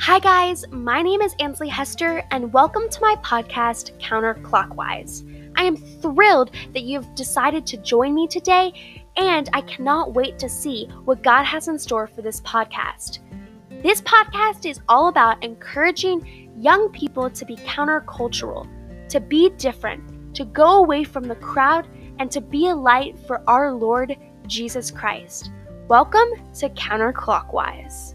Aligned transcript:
Hi, 0.00 0.20
guys. 0.20 0.64
My 0.70 1.02
name 1.02 1.20
is 1.20 1.34
Ansley 1.40 1.68
Hester, 1.68 2.22
and 2.30 2.52
welcome 2.52 2.88
to 2.88 3.00
my 3.00 3.16
podcast, 3.16 4.00
Counterclockwise. 4.00 5.52
I 5.56 5.64
am 5.64 5.76
thrilled 5.76 6.52
that 6.72 6.84
you've 6.84 7.12
decided 7.16 7.66
to 7.66 7.78
join 7.78 8.14
me 8.14 8.28
today, 8.28 9.02
and 9.16 9.50
I 9.52 9.60
cannot 9.62 10.14
wait 10.14 10.38
to 10.38 10.48
see 10.48 10.86
what 11.04 11.24
God 11.24 11.42
has 11.42 11.66
in 11.66 11.80
store 11.80 12.06
for 12.06 12.22
this 12.22 12.40
podcast. 12.42 13.18
This 13.82 14.00
podcast 14.02 14.70
is 14.70 14.80
all 14.88 15.08
about 15.08 15.42
encouraging 15.42 16.52
young 16.56 16.90
people 16.90 17.28
to 17.30 17.44
be 17.44 17.56
countercultural, 17.56 18.68
to 19.08 19.18
be 19.18 19.50
different, 19.58 20.32
to 20.36 20.44
go 20.44 20.78
away 20.78 21.02
from 21.02 21.24
the 21.24 21.34
crowd, 21.34 21.88
and 22.20 22.30
to 22.30 22.40
be 22.40 22.68
a 22.68 22.74
light 22.74 23.18
for 23.26 23.42
our 23.48 23.72
Lord 23.72 24.16
Jesus 24.46 24.92
Christ. 24.92 25.50
Welcome 25.88 26.28
to 26.60 26.68
Counterclockwise. 26.70 28.14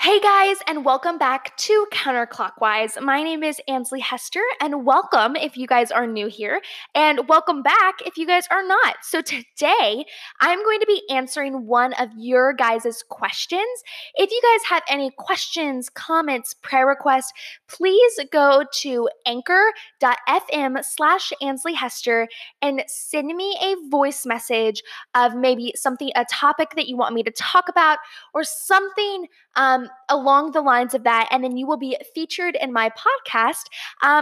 Hey 0.00 0.20
guys, 0.20 0.58
and 0.68 0.84
welcome 0.84 1.18
back 1.18 1.56
to 1.56 1.84
Counterclockwise. 1.92 3.02
My 3.02 3.20
name 3.20 3.42
is 3.42 3.60
Ansley 3.66 3.98
Hester, 3.98 4.44
and 4.60 4.86
welcome 4.86 5.34
if 5.34 5.56
you 5.56 5.66
guys 5.66 5.90
are 5.90 6.06
new 6.06 6.28
here, 6.28 6.60
and 6.94 7.28
welcome 7.28 7.62
back 7.62 7.96
if 8.06 8.16
you 8.16 8.24
guys 8.24 8.44
are 8.52 8.64
not. 8.64 8.98
So, 9.02 9.20
today 9.20 10.04
I'm 10.40 10.62
going 10.62 10.78
to 10.78 10.86
be 10.86 11.02
answering 11.10 11.66
one 11.66 11.94
of 11.94 12.10
your 12.16 12.52
guys' 12.52 13.02
questions. 13.08 13.66
If 14.14 14.30
you 14.30 14.40
guys 14.40 14.68
have 14.68 14.84
any 14.88 15.10
questions, 15.18 15.90
comments, 15.90 16.54
prayer 16.54 16.86
requests, 16.86 17.32
please 17.66 18.20
go 18.30 18.62
to 18.74 19.08
anchor.fm 19.26 20.84
slash 20.84 21.32
Ansley 21.42 21.74
Hester 21.74 22.28
and 22.62 22.84
send 22.86 23.26
me 23.36 23.58
a 23.60 23.90
voice 23.90 24.24
message 24.24 24.80
of 25.16 25.34
maybe 25.34 25.72
something, 25.74 26.12
a 26.14 26.24
topic 26.30 26.76
that 26.76 26.86
you 26.86 26.96
want 26.96 27.16
me 27.16 27.24
to 27.24 27.32
talk 27.32 27.68
about, 27.68 27.98
or 28.32 28.44
something 28.44 29.26
um, 29.56 29.87
along 30.08 30.52
the 30.52 30.60
lines 30.60 30.94
of 30.94 31.04
that. 31.04 31.28
And 31.30 31.42
then 31.42 31.56
you 31.56 31.66
will 31.66 31.76
be 31.76 31.96
featured 32.14 32.56
in 32.60 32.72
my 32.72 32.90
podcast 32.90 33.64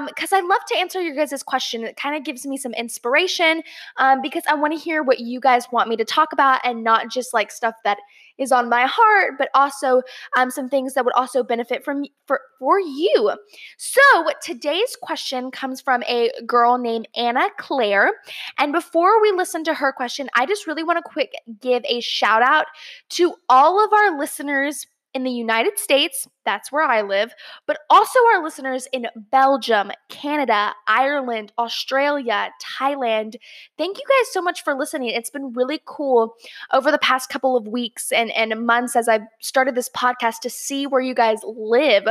because 0.06 0.32
um, 0.32 0.44
I 0.44 0.46
love 0.46 0.64
to 0.68 0.76
answer 0.76 1.00
your 1.00 1.14
guys' 1.14 1.42
question. 1.42 1.84
It 1.84 1.96
kind 1.96 2.16
of 2.16 2.24
gives 2.24 2.46
me 2.46 2.56
some 2.56 2.74
inspiration 2.74 3.62
um, 3.96 4.20
because 4.22 4.42
I 4.48 4.54
want 4.54 4.72
to 4.72 4.78
hear 4.78 5.02
what 5.02 5.20
you 5.20 5.40
guys 5.40 5.66
want 5.72 5.88
me 5.88 5.96
to 5.96 6.04
talk 6.04 6.32
about 6.32 6.60
and 6.64 6.82
not 6.82 7.10
just 7.10 7.32
like 7.32 7.50
stuff 7.50 7.74
that 7.84 7.98
is 8.38 8.52
on 8.52 8.68
my 8.68 8.86
heart, 8.86 9.34
but 9.38 9.48
also 9.54 10.02
um, 10.36 10.50
some 10.50 10.68
things 10.68 10.94
that 10.94 11.04
would 11.04 11.14
also 11.14 11.42
benefit 11.42 11.84
from 11.84 12.04
for, 12.26 12.40
for 12.58 12.80
you. 12.80 13.32
So 13.78 14.00
today's 14.42 14.96
question 15.00 15.50
comes 15.50 15.80
from 15.80 16.02
a 16.04 16.30
girl 16.46 16.78
named 16.78 17.08
Anna 17.16 17.48
Claire. 17.58 18.12
And 18.58 18.72
before 18.72 19.20
we 19.22 19.32
listen 19.32 19.64
to 19.64 19.74
her 19.74 19.92
question, 19.92 20.28
I 20.34 20.46
just 20.46 20.66
really 20.66 20.82
want 20.82 20.98
to 20.98 21.02
quick 21.02 21.32
give 21.60 21.84
a 21.86 22.00
shout 22.00 22.42
out 22.42 22.66
to 23.10 23.34
all 23.48 23.82
of 23.84 23.92
our 23.92 24.18
listeners 24.18 24.86
in 25.16 25.24
the 25.24 25.30
United 25.30 25.78
States, 25.78 26.28
that's 26.44 26.70
where 26.70 26.84
I 26.84 27.00
live, 27.00 27.32
but 27.66 27.78
also 27.88 28.18
our 28.34 28.44
listeners 28.44 28.86
in 28.92 29.06
Belgium, 29.30 29.90
Canada, 30.10 30.74
Ireland, 30.86 31.54
Australia, 31.58 32.50
Thailand. 32.78 33.36
Thank 33.78 33.96
you 33.96 34.04
guys 34.06 34.30
so 34.30 34.42
much 34.42 34.62
for 34.62 34.74
listening. 34.74 35.08
It's 35.08 35.30
been 35.30 35.54
really 35.54 35.80
cool 35.86 36.34
over 36.70 36.92
the 36.92 36.98
past 36.98 37.30
couple 37.30 37.56
of 37.56 37.66
weeks 37.66 38.12
and, 38.12 38.30
and 38.32 38.66
months 38.66 38.94
as 38.94 39.08
I've 39.08 39.26
started 39.40 39.74
this 39.74 39.88
podcast 39.88 40.40
to 40.40 40.50
see 40.50 40.86
where 40.86 41.00
you 41.00 41.14
guys 41.14 41.40
live. 41.44 42.06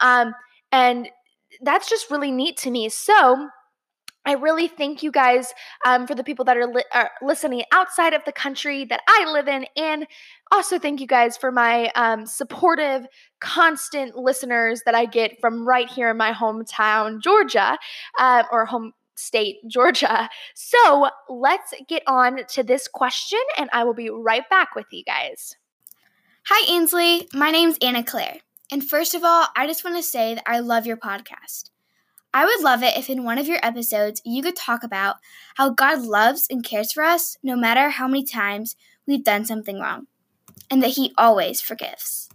Um, 0.00 0.34
and 0.72 1.10
that's 1.60 1.90
just 1.90 2.10
really 2.10 2.30
neat 2.30 2.56
to 2.58 2.70
me. 2.70 2.88
So, 2.88 3.48
I 4.28 4.32
really 4.32 4.68
thank 4.68 5.02
you 5.02 5.10
guys 5.10 5.54
um, 5.86 6.06
for 6.06 6.14
the 6.14 6.22
people 6.22 6.44
that 6.44 6.58
are, 6.58 6.66
li- 6.66 6.84
are, 6.92 7.10
listening 7.22 7.62
outside 7.72 8.12
of 8.12 8.20
the 8.26 8.32
country 8.32 8.84
that 8.84 9.00
I 9.08 9.24
live 9.32 9.48
in. 9.48 9.64
And 9.74 10.06
also 10.52 10.78
thank 10.78 11.00
you 11.00 11.06
guys 11.06 11.38
for 11.38 11.50
my 11.50 11.90
um, 11.94 12.26
supportive, 12.26 13.06
constant 13.40 14.16
listeners 14.16 14.82
that 14.84 14.94
I 14.94 15.06
get 15.06 15.40
from 15.40 15.66
right 15.66 15.88
here 15.88 16.10
in 16.10 16.18
my 16.18 16.34
hometown, 16.34 17.22
Georgia, 17.22 17.78
uh, 18.18 18.42
or 18.52 18.66
home 18.66 18.92
state, 19.14 19.56
Georgia. 19.66 20.28
So 20.54 21.08
let's 21.30 21.72
get 21.88 22.02
on 22.06 22.44
to 22.50 22.62
this 22.62 22.86
question, 22.86 23.40
and 23.56 23.70
I 23.72 23.84
will 23.84 23.94
be 23.94 24.10
right 24.10 24.46
back 24.50 24.74
with 24.74 24.88
you 24.90 25.04
guys. 25.04 25.56
Hi, 26.48 26.70
Ansley. 26.74 27.28
My 27.32 27.50
name's 27.50 27.78
Anna 27.80 28.04
Claire. 28.04 28.40
And 28.70 28.86
first 28.86 29.14
of 29.14 29.24
all, 29.24 29.46
I 29.56 29.66
just 29.66 29.84
want 29.84 29.96
to 29.96 30.02
say 30.02 30.34
that 30.34 30.44
I 30.46 30.58
love 30.58 30.84
your 30.84 30.98
podcast. 30.98 31.70
I 32.38 32.44
would 32.44 32.62
love 32.62 32.84
it 32.84 32.96
if 32.96 33.10
in 33.10 33.24
one 33.24 33.36
of 33.38 33.48
your 33.48 33.58
episodes 33.64 34.22
you 34.24 34.44
could 34.44 34.54
talk 34.54 34.84
about 34.84 35.16
how 35.56 35.70
God 35.70 36.02
loves 36.02 36.46
and 36.48 36.62
cares 36.62 36.92
for 36.92 37.02
us 37.02 37.36
no 37.42 37.56
matter 37.56 37.90
how 37.90 38.06
many 38.06 38.22
times 38.22 38.76
we've 39.08 39.24
done 39.24 39.44
something 39.44 39.80
wrong, 39.80 40.06
and 40.70 40.80
that 40.80 40.90
He 40.90 41.12
always 41.18 41.60
forgives. 41.60 42.28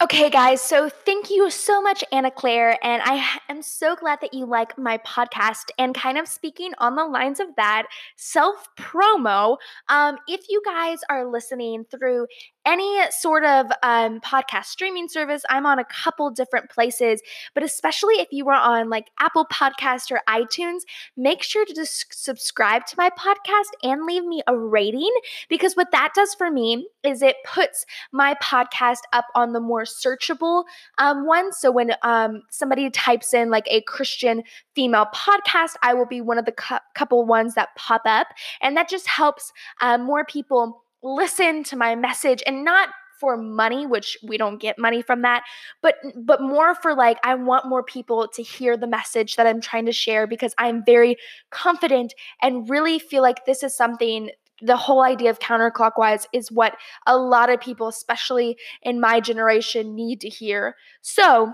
Okay, 0.00 0.30
guys, 0.30 0.60
so 0.60 0.88
thank 0.88 1.28
you 1.28 1.50
so 1.50 1.82
much, 1.82 2.04
Anna 2.12 2.30
Claire. 2.30 2.78
And 2.84 3.02
I 3.04 3.40
am 3.48 3.62
so 3.62 3.96
glad 3.96 4.20
that 4.22 4.32
you 4.32 4.46
like 4.46 4.78
my 4.78 4.98
podcast. 4.98 5.70
And 5.76 5.92
kind 5.92 6.18
of 6.18 6.28
speaking 6.28 6.72
on 6.78 6.94
the 6.94 7.04
lines 7.04 7.40
of 7.40 7.48
that, 7.56 7.86
self 8.16 8.68
promo, 8.76 9.56
um, 9.88 10.16
if 10.28 10.46
you 10.48 10.62
guys 10.64 10.98
are 11.08 11.28
listening 11.28 11.84
through 11.90 12.26
any 12.68 13.00
sort 13.10 13.44
of 13.46 13.66
um, 13.82 14.20
podcast 14.20 14.66
streaming 14.66 15.08
service, 15.08 15.42
I'm 15.48 15.64
on 15.64 15.78
a 15.78 15.86
couple 15.86 16.30
different 16.30 16.68
places, 16.68 17.22
but 17.54 17.62
especially 17.62 18.16
if 18.16 18.28
you 18.30 18.46
are 18.50 18.60
on 18.60 18.90
like 18.90 19.06
Apple 19.20 19.46
Podcast 19.46 20.10
or 20.10 20.20
iTunes, 20.28 20.80
make 21.16 21.42
sure 21.42 21.64
to 21.64 21.74
just 21.74 22.06
subscribe 22.10 22.84
to 22.86 22.94
my 22.98 23.08
podcast 23.10 23.70
and 23.82 24.04
leave 24.04 24.22
me 24.22 24.42
a 24.46 24.56
rating 24.56 25.10
because 25.48 25.74
what 25.76 25.90
that 25.92 26.12
does 26.14 26.34
for 26.34 26.50
me 26.50 26.86
is 27.02 27.22
it 27.22 27.36
puts 27.46 27.86
my 28.12 28.34
podcast 28.34 29.00
up 29.14 29.24
on 29.34 29.54
the 29.54 29.60
more 29.60 29.84
searchable 29.84 30.64
um, 30.98 31.26
one. 31.26 31.52
So 31.54 31.70
when 31.70 31.94
um, 32.02 32.42
somebody 32.50 32.90
types 32.90 33.32
in 33.32 33.48
like 33.50 33.66
a 33.70 33.80
Christian 33.82 34.42
female 34.74 35.06
podcast, 35.14 35.76
I 35.82 35.94
will 35.94 36.06
be 36.06 36.20
one 36.20 36.36
of 36.36 36.44
the 36.44 36.52
cu- 36.52 36.76
couple 36.94 37.24
ones 37.24 37.54
that 37.54 37.70
pop 37.76 38.02
up. 38.04 38.28
And 38.60 38.76
that 38.76 38.90
just 38.90 39.08
helps 39.08 39.54
uh, 39.80 39.96
more 39.96 40.26
people 40.26 40.84
listen 41.02 41.62
to 41.64 41.76
my 41.76 41.94
message 41.94 42.42
and 42.46 42.64
not 42.64 42.88
for 43.20 43.36
money 43.36 43.84
which 43.84 44.16
we 44.22 44.36
don't 44.36 44.60
get 44.60 44.78
money 44.78 45.02
from 45.02 45.22
that 45.22 45.42
but 45.82 45.96
but 46.16 46.40
more 46.40 46.74
for 46.76 46.94
like 46.94 47.18
I 47.24 47.34
want 47.34 47.66
more 47.68 47.82
people 47.82 48.28
to 48.28 48.42
hear 48.42 48.76
the 48.76 48.86
message 48.86 49.36
that 49.36 49.46
I'm 49.46 49.60
trying 49.60 49.86
to 49.86 49.92
share 49.92 50.26
because 50.26 50.54
I'm 50.56 50.84
very 50.84 51.16
confident 51.50 52.14
and 52.42 52.68
really 52.70 52.98
feel 52.98 53.22
like 53.22 53.44
this 53.44 53.62
is 53.62 53.76
something 53.76 54.30
the 54.60 54.76
whole 54.76 55.02
idea 55.02 55.30
of 55.30 55.38
counterclockwise 55.38 56.26
is 56.32 56.50
what 56.50 56.76
a 57.06 57.16
lot 57.16 57.50
of 57.50 57.60
people, 57.60 57.88
especially 57.88 58.56
in 58.82 59.00
my 59.00 59.20
generation, 59.20 59.94
need 59.94 60.20
to 60.20 60.28
hear. 60.28 60.74
So, 61.00 61.52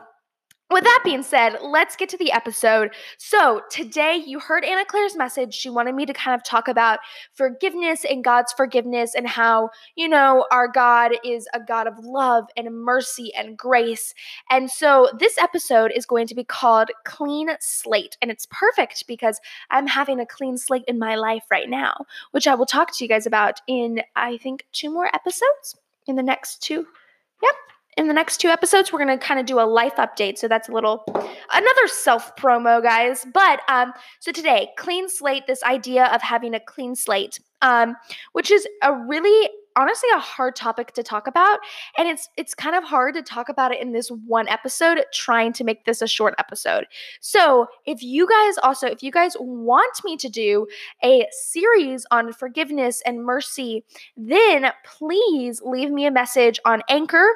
with 0.71 0.85
that 0.85 1.03
being 1.05 1.23
said, 1.23 1.59
let's 1.63 1.95
get 1.95 2.09
to 2.09 2.17
the 2.17 2.33
episode. 2.33 2.95
So, 3.19 3.61
today 3.71 4.17
you 4.17 4.41
heard 4.41 4.65
Anna 4.65 4.85
Claire's 4.85 5.15
message. 5.15 5.53
She 5.53 5.69
wanted 5.69 5.95
me 5.95 6.07
to 6.07 6.13
kind 6.15 6.35
of 6.35 6.43
talk 6.43 6.69
about 6.69 7.01
forgiveness 7.35 8.05
and 8.09 8.25
God's 8.25 8.53
forgiveness 8.53 9.15
and 9.15 9.29
how, 9.29 9.71
you 9.95 10.09
know, 10.09 10.47
our 10.51 10.67
God 10.67 11.13
is 11.23 11.47
a 11.53 11.61
God 11.61 11.87
of 11.87 11.99
love 11.99 12.47
and 12.57 12.75
mercy 12.75 13.33
and 13.35 13.59
grace. 13.59 14.15
And 14.51 14.71
so, 14.71 15.11
this 15.19 15.37
episode 15.39 15.93
is 15.95 16.07
going 16.07 16.27
to 16.29 16.35
be 16.35 16.45
called 16.45 16.91
Clean 17.05 17.51
Slate. 17.61 18.17
And 18.23 18.31
it's 18.31 18.47
perfect 18.51 19.07
because 19.07 19.41
I'm 19.71 19.87
having 19.87 20.19
a 20.19 20.27
clean 20.27 20.57
slate 20.57 20.85
in 20.89 20.99
my 20.99 21.15
life 21.15 21.45
right 21.51 21.69
now, 21.69 22.07
which 22.31 22.47
I 22.47 22.55
will 22.55 22.67
talk 22.67 22.97
to 22.97 23.05
you 23.05 23.09
guys 23.09 23.27
about 23.27 23.61
in, 23.67 24.01
I 24.17 24.39
think, 24.39 24.65
two 24.73 24.91
more 24.91 25.15
episodes 25.15 25.77
in 26.07 26.17
the 26.17 26.23
next 26.23 26.63
two. 26.63 26.87
Yep 27.43 27.74
in 27.97 28.09
the 28.09 28.15
next 28.15 28.39
two 28.39 28.49
episodes, 28.49 28.93
we're 28.93 29.05
going 29.05 29.19
to 29.19 29.25
kind 29.25 29.39
of 29.39 29.47
do 29.47 29.61
a 29.61 29.63
life 29.63 29.97
update. 29.97 30.39
So 30.39 30.49
that's 30.49 30.69
a 30.69 30.73
little, 30.73 31.05
another 31.53 31.87
self 31.87 32.35
promo, 32.37 32.83
guys. 32.83 33.27
But 33.33 33.61
um, 33.69 33.93
so 34.21 34.33
today, 34.33 34.71
clean 34.77 35.09
slate, 35.09 35.47
this 35.47 35.63
idea 35.63 36.07
of 36.07 36.23
having 36.23 36.55
a 36.55 36.61
clean 36.61 36.95
slate, 36.95 37.41
um, 37.63 37.97
which 38.33 38.51
is 38.51 38.67
a 38.83 38.93
really 38.93 39.51
honestly 39.77 40.09
a 40.15 40.19
hard 40.19 40.55
topic 40.57 40.93
to 40.93 41.03
talk 41.03 41.27
about 41.27 41.59
and 41.99 42.09
it's 42.09 42.29
it's 42.37 42.55
kind 42.55 42.77
of 42.77 42.85
hard 42.85 43.15
to 43.15 43.23
talk 43.23 43.49
about 43.49 43.73
it 43.73 43.81
in 43.81 43.93
this 43.93 44.09
one 44.27 44.49
episode 44.49 45.05
trying 45.13 45.53
to 45.53 45.65
make 45.65 45.85
this 45.85 46.03
a 46.03 46.07
short 46.07 46.35
episode. 46.39 46.87
So, 47.21 47.67
if 47.87 48.03
you 48.03 48.29
guys 48.29 48.57
also 48.63 48.87
if 48.87 49.03
you 49.03 49.11
guys 49.11 49.37
want 49.39 50.05
me 50.05 50.17
to 50.17 50.29
do 50.29 50.67
a 51.03 51.27
series 51.31 52.07
on 52.11 52.33
forgiveness 52.33 53.03
and 53.07 53.25
mercy, 53.25 53.85
then 54.17 54.71
please 54.85 55.61
leave 55.65 55.91
me 55.91 56.07
a 56.07 56.11
message 56.11 56.59
on 56.65 56.83
Anchor 56.89 57.29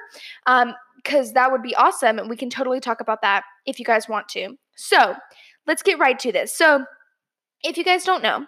um 0.46 0.74
cuz 1.04 1.32
that 1.32 1.50
would 1.50 1.62
be 1.62 1.74
awesome 1.76 2.18
and 2.18 2.28
we 2.28 2.36
can 2.36 2.50
totally 2.50 2.80
talk 2.80 3.00
about 3.00 3.22
that 3.22 3.44
if 3.66 3.78
you 3.78 3.84
guys 3.84 4.08
want 4.08 4.28
to. 4.30 4.56
So, 4.76 5.14
let's 5.66 5.82
get 5.82 5.98
right 5.98 6.18
to 6.20 6.32
this. 6.32 6.54
So, 6.54 6.84
if 7.64 7.76
you 7.76 7.84
guys 7.84 8.04
don't 8.04 8.22
know, 8.22 8.46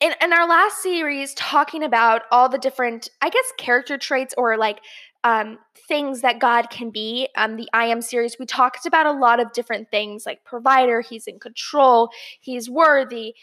in, 0.00 0.14
in 0.22 0.32
our 0.32 0.48
last 0.48 0.82
series 0.82 1.34
talking 1.34 1.82
about 1.82 2.22
all 2.30 2.48
the 2.48 2.58
different 2.58 3.08
i 3.20 3.28
guess 3.28 3.52
character 3.58 3.98
traits 3.98 4.34
or 4.36 4.56
like 4.56 4.80
um, 5.22 5.58
things 5.86 6.22
that 6.22 6.38
god 6.38 6.70
can 6.70 6.90
be 6.90 7.28
um, 7.36 7.56
the 7.56 7.68
i 7.72 7.84
am 7.84 8.00
series 8.00 8.36
we 8.38 8.46
talked 8.46 8.86
about 8.86 9.06
a 9.06 9.12
lot 9.12 9.38
of 9.38 9.52
different 9.52 9.90
things 9.90 10.24
like 10.24 10.44
provider 10.44 11.00
he's 11.02 11.26
in 11.26 11.38
control 11.38 12.10
he's 12.40 12.70
worthy 12.70 13.34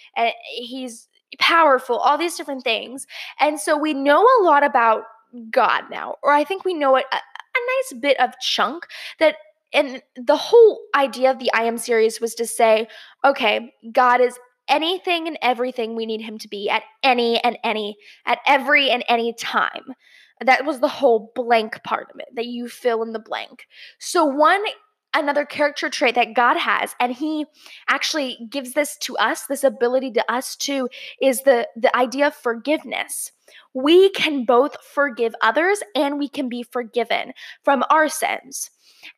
he's 0.56 1.08
powerful, 1.40 1.98
all 1.98 2.18
these 2.18 2.36
different 2.36 2.64
things. 2.64 3.06
And 3.40 3.60
so 3.60 3.78
we 3.78 3.94
know 3.94 4.24
a 4.24 4.44
lot 4.44 4.64
about 4.64 5.04
God 5.52 5.84
now, 5.92 6.16
or 6.24 6.32
I 6.32 6.44
think 6.44 6.64
we 6.64 6.74
know 6.74 6.96
a, 6.96 7.00
a 7.00 7.04
nice 7.04 8.02
bit 8.02 8.20
of 8.20 8.32
chunk 8.40 8.88
that 9.20 9.36
and 9.74 10.02
the 10.16 10.38
whole 10.38 10.80
idea 10.96 11.30
of 11.30 11.40
the 11.40 11.52
I 11.54 11.64
am 11.64 11.78
series 11.78 12.22
was 12.22 12.34
to 12.36 12.48
say, 12.48 12.88
okay, 13.26 13.74
God 13.92 14.22
is 14.22 14.40
anything 14.70 15.28
and 15.28 15.38
everything 15.42 15.96
we 15.96 16.06
need 16.06 16.22
him 16.22 16.38
to 16.40 16.48
be 16.48 16.70
at 16.70 16.84
any 17.04 17.40
and 17.44 17.58
any 17.64 17.98
at 18.26 18.40
every 18.46 18.90
and 18.90 19.04
any 19.08 19.34
time. 19.34 19.94
That 20.40 20.66
was 20.66 20.80
the 20.80 20.88
whole 20.88 21.32
blank 21.36 21.84
part 21.84 22.10
of 22.14 22.20
it 22.20 22.28
that 22.36 22.46
you 22.46 22.68
fill 22.68 23.02
in 23.02 23.12
the 23.12 23.20
blank. 23.20 23.66
So 24.00 24.24
one 24.24 24.64
another 25.18 25.46
character 25.46 25.90
trait 25.90 26.16
that 26.16 26.34
God 26.36 26.58
has 26.58 26.96
and 27.00 27.12
he 27.12 27.46
actually 27.90 28.38
gives 28.50 28.74
this 28.74 28.98
to 29.02 29.18
us 29.18 29.46
this 29.48 29.64
ability 29.64 30.12
to 30.12 30.32
us 30.32 30.56
too 30.56 30.88
is 31.22 31.42
the 31.44 31.68
the 31.76 31.96
idea 31.96 32.28
of 32.28 32.36
forgiveness. 32.36 33.32
We 33.74 34.10
can 34.12 34.46
both 34.46 34.78
forgive 34.84 35.34
others 35.42 35.82
and 35.96 36.20
we 36.20 36.30
can 36.30 36.50
be 36.50 36.64
forgiven 36.64 37.34
from 37.64 37.84
our 37.90 38.10
sins. 38.10 38.70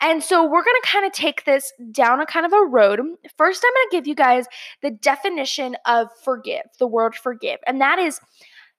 And 0.02 0.24
so 0.24 0.44
we're 0.44 0.64
going 0.64 0.82
to 0.82 0.90
kind 0.90 1.06
of 1.06 1.12
take 1.14 1.46
this 1.46 1.72
down 1.92 2.22
a 2.22 2.26
kind 2.26 2.46
of 2.46 2.54
a 2.54 2.66
road. 2.66 3.00
First 3.38 3.64
i'm 3.66 3.74
going 3.74 3.90
to 3.90 3.98
give 3.98 4.08
you 4.08 4.16
guys 4.16 4.46
the 4.82 4.92
definition 4.92 5.76
of 5.86 6.08
forgive 6.24 6.64
the 6.80 6.88
word 6.88 7.16
forgive 7.16 7.60
and 7.68 7.82
that 7.82 8.00
is 8.00 8.20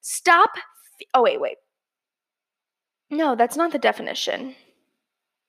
stop 0.01 0.51
oh 1.15 1.23
wait 1.23 1.41
wait. 1.41 1.57
No 3.11 3.35
that's 3.35 3.57
not 3.57 3.73
the 3.73 3.79
definition. 3.79 4.55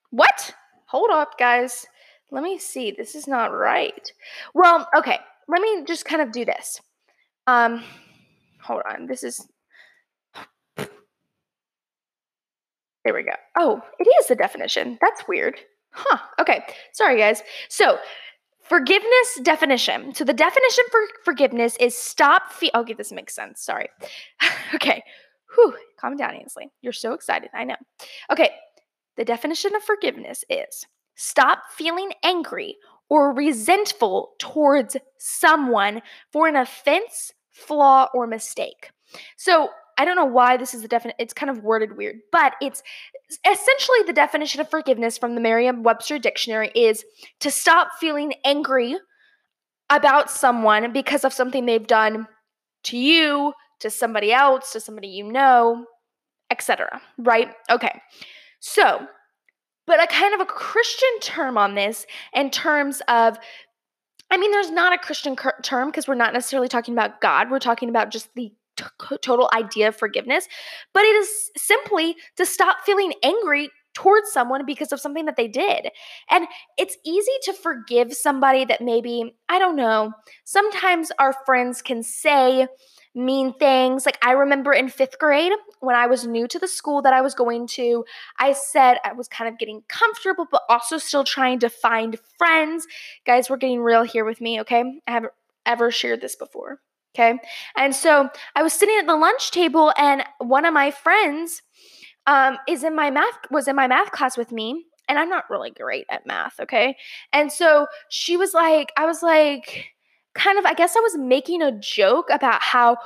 What 0.09 0.53
hold 0.91 1.09
up, 1.09 1.39
guys. 1.39 1.85
Let 2.31 2.43
me 2.43 2.59
see. 2.59 2.91
This 2.91 3.15
is 3.15 3.27
not 3.27 3.47
right. 3.47 4.11
Well, 4.53 4.87
okay. 4.97 5.19
Let 5.47 5.61
me 5.61 5.83
just 5.85 6.05
kind 6.05 6.21
of 6.21 6.31
do 6.31 6.43
this. 6.43 6.81
Um, 7.47 7.83
hold 8.61 8.81
on. 8.89 9.07
This 9.07 9.23
is. 9.23 9.47
There 10.77 10.87
we 13.15 13.23
go. 13.23 13.31
Oh, 13.57 13.81
it 13.99 14.07
is 14.19 14.27
the 14.27 14.35
definition. 14.35 14.97
That's 15.01 15.27
weird. 15.27 15.55
Huh. 15.91 16.19
Okay. 16.39 16.63
Sorry, 16.93 17.17
guys. 17.17 17.41
So, 17.69 17.97
forgiveness 18.61 19.39
definition. 19.41 20.13
So, 20.13 20.23
the 20.23 20.33
definition 20.33 20.83
for 20.91 20.99
forgiveness 21.25 21.75
is 21.79 21.97
stop. 21.97 22.51
Fe- 22.51 22.71
okay, 22.75 22.93
this 22.93 23.11
makes 23.11 23.33
sense. 23.33 23.61
Sorry. 23.61 23.89
okay. 24.75 25.03
Whew. 25.55 25.73
Calm 25.99 26.15
down, 26.15 26.35
Ansley. 26.35 26.69
You're 26.81 26.93
so 26.93 27.13
excited. 27.13 27.49
I 27.53 27.63
know. 27.63 27.75
Okay. 28.31 28.51
The 29.17 29.25
definition 29.25 29.75
of 29.75 29.83
forgiveness 29.83 30.43
is 30.49 30.85
stop 31.15 31.63
feeling 31.75 32.11
angry 32.23 32.77
or 33.09 33.33
resentful 33.33 34.31
towards 34.39 34.95
someone 35.17 36.01
for 36.31 36.47
an 36.47 36.55
offense, 36.55 37.33
flaw, 37.51 38.07
or 38.13 38.25
mistake. 38.25 38.91
So, 39.37 39.69
I 39.97 40.05
don't 40.05 40.15
know 40.15 40.25
why 40.25 40.57
this 40.57 40.73
is 40.73 40.81
the 40.81 40.87
definition, 40.87 41.17
it's 41.19 41.33
kind 41.33 41.49
of 41.49 41.63
worded 41.63 41.97
weird, 41.97 42.19
but 42.31 42.53
it's 42.61 42.81
essentially 43.47 43.99
the 44.07 44.13
definition 44.13 44.61
of 44.61 44.69
forgiveness 44.69 45.17
from 45.17 45.35
the 45.35 45.41
Merriam 45.41 45.83
Webster 45.83 46.17
Dictionary 46.17 46.71
is 46.73 47.03
to 47.41 47.51
stop 47.51 47.89
feeling 47.99 48.33
angry 48.45 48.95
about 49.89 50.31
someone 50.31 50.93
because 50.93 51.25
of 51.25 51.33
something 51.33 51.65
they've 51.65 51.85
done 51.85 52.25
to 52.83 52.97
you, 52.97 53.53
to 53.81 53.89
somebody 53.89 54.31
else, 54.31 54.71
to 54.71 54.79
somebody 54.79 55.09
you 55.09 55.29
know, 55.29 55.85
etc. 56.49 57.01
Right? 57.17 57.51
Okay. 57.69 58.01
So, 58.61 59.07
but 59.85 60.01
a 60.01 60.07
kind 60.07 60.33
of 60.33 60.39
a 60.39 60.45
Christian 60.45 61.19
term 61.19 61.57
on 61.57 61.75
this 61.75 62.05
in 62.33 62.49
terms 62.49 63.01
of 63.07 63.37
I 64.31 64.37
mean, 64.37 64.51
there's 64.51 64.71
not 64.71 64.93
a 64.93 64.97
Christian 64.97 65.35
term 65.61 65.89
because 65.89 66.07
we're 66.07 66.15
not 66.15 66.31
necessarily 66.31 66.69
talking 66.69 66.93
about 66.93 67.19
God. 67.19 67.51
We're 67.51 67.59
talking 67.59 67.89
about 67.89 68.11
just 68.11 68.33
the 68.33 68.53
t- 68.77 69.17
total 69.21 69.49
idea 69.53 69.89
of 69.89 69.95
forgiveness. 69.97 70.47
But 70.93 71.03
it 71.03 71.15
is 71.17 71.51
simply 71.57 72.15
to 72.37 72.45
stop 72.45 72.77
feeling 72.85 73.13
angry 73.23 73.69
towards 73.93 74.31
someone 74.31 74.65
because 74.65 74.93
of 74.93 75.01
something 75.01 75.25
that 75.25 75.35
they 75.35 75.49
did. 75.49 75.89
And 76.29 76.47
it's 76.77 76.95
easy 77.05 77.31
to 77.43 77.53
forgive 77.53 78.13
somebody 78.13 78.63
that 78.63 78.79
maybe, 78.79 79.35
I 79.49 79.59
don't 79.59 79.75
know, 79.75 80.13
sometimes 80.45 81.11
our 81.19 81.35
friends 81.45 81.81
can 81.81 82.01
say, 82.01 82.67
mean 83.13 83.53
things. 83.53 84.05
Like 84.05 84.17
I 84.21 84.31
remember 84.31 84.71
in 84.71 84.89
fifth 84.89 85.19
grade 85.19 85.51
when 85.79 85.95
I 85.95 86.07
was 86.07 86.25
new 86.25 86.47
to 86.47 86.59
the 86.59 86.67
school 86.67 87.01
that 87.01 87.13
I 87.13 87.21
was 87.21 87.33
going 87.33 87.67
to, 87.67 88.05
I 88.39 88.53
said 88.53 88.97
I 89.03 89.13
was 89.13 89.27
kind 89.27 89.51
of 89.51 89.59
getting 89.59 89.83
comfortable, 89.87 90.47
but 90.49 90.63
also 90.69 90.97
still 90.97 91.23
trying 91.23 91.59
to 91.59 91.69
find 91.69 92.17
friends. 92.37 92.87
Guys, 93.25 93.49
we're 93.49 93.57
getting 93.57 93.81
real 93.81 94.03
here 94.03 94.25
with 94.25 94.41
me, 94.41 94.61
okay? 94.61 94.83
I 95.07 95.11
haven't 95.11 95.33
ever 95.65 95.91
shared 95.91 96.21
this 96.21 96.35
before. 96.35 96.79
Okay. 97.13 97.39
And 97.75 97.93
so 97.93 98.29
I 98.55 98.63
was 98.63 98.71
sitting 98.71 98.95
at 98.97 99.05
the 99.05 99.17
lunch 99.17 99.51
table 99.51 99.91
and 99.97 100.23
one 100.39 100.63
of 100.63 100.73
my 100.73 100.91
friends 100.91 101.61
um, 102.25 102.57
is 102.69 102.85
in 102.85 102.95
my 102.95 103.11
math 103.11 103.37
was 103.49 103.67
in 103.67 103.75
my 103.75 103.87
math 103.87 104.11
class 104.11 104.37
with 104.37 104.53
me 104.53 104.85
and 105.09 105.19
I'm 105.19 105.27
not 105.27 105.49
really 105.49 105.71
great 105.71 106.05
at 106.09 106.25
math, 106.25 106.57
okay? 106.61 106.95
And 107.33 107.51
so 107.51 107.87
she 108.07 108.37
was 108.37 108.53
like, 108.53 108.93
I 108.95 109.05
was 109.05 109.21
like, 109.21 109.87
kind 110.33 110.57
of, 110.57 110.65
I 110.65 110.73
guess 110.73 110.95
I 110.95 111.01
was 111.01 111.17
making 111.17 111.61
a 111.61 111.71
joke 111.71 112.29
about 112.31 112.61
how 112.61 112.97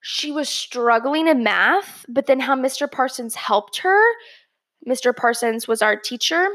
she 0.00 0.30
was 0.30 0.48
struggling 0.48 1.26
in 1.26 1.42
math, 1.42 2.04
but 2.08 2.26
then 2.26 2.40
how 2.40 2.54
Mr. 2.54 2.90
Parsons 2.90 3.34
helped 3.34 3.78
her. 3.78 4.00
Mr. 4.88 5.14
Parsons 5.14 5.66
was 5.66 5.82
our 5.82 5.96
teacher. 5.96 6.48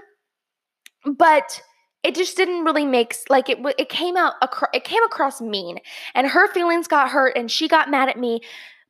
But 1.06 1.62
it 2.03 2.15
just 2.15 2.38
didn't 2.38 2.63
really 2.63 2.85
make 2.85 3.15
like 3.29 3.50
it 3.50 3.59
it 3.77 3.89
came 3.89 4.18
out 4.18 4.33
it 4.73 4.83
came 4.83 5.03
across 5.03 5.41
mean 5.41 5.77
and 6.15 6.27
her 6.27 6.51
feelings 6.51 6.88
got 6.88 7.09
hurt 7.09 7.35
and 7.35 7.51
she 7.51 7.68
got 7.68 7.91
mad 7.91 8.09
at 8.09 8.18
me 8.18 8.39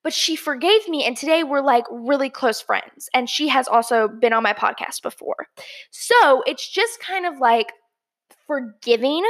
but 0.03 0.13
she 0.13 0.35
forgave 0.35 0.87
me 0.87 1.03
and 1.03 1.17
today 1.17 1.43
we're 1.43 1.61
like 1.61 1.83
really 1.91 2.29
close 2.29 2.61
friends 2.61 3.09
and 3.13 3.29
she 3.29 3.47
has 3.47 3.67
also 3.67 4.07
been 4.07 4.33
on 4.33 4.43
my 4.43 4.53
podcast 4.53 5.01
before 5.01 5.47
so 5.91 6.41
it's 6.45 6.69
just 6.69 6.99
kind 6.99 7.25
of 7.25 7.39
like 7.39 7.73
forgiving 8.47 9.23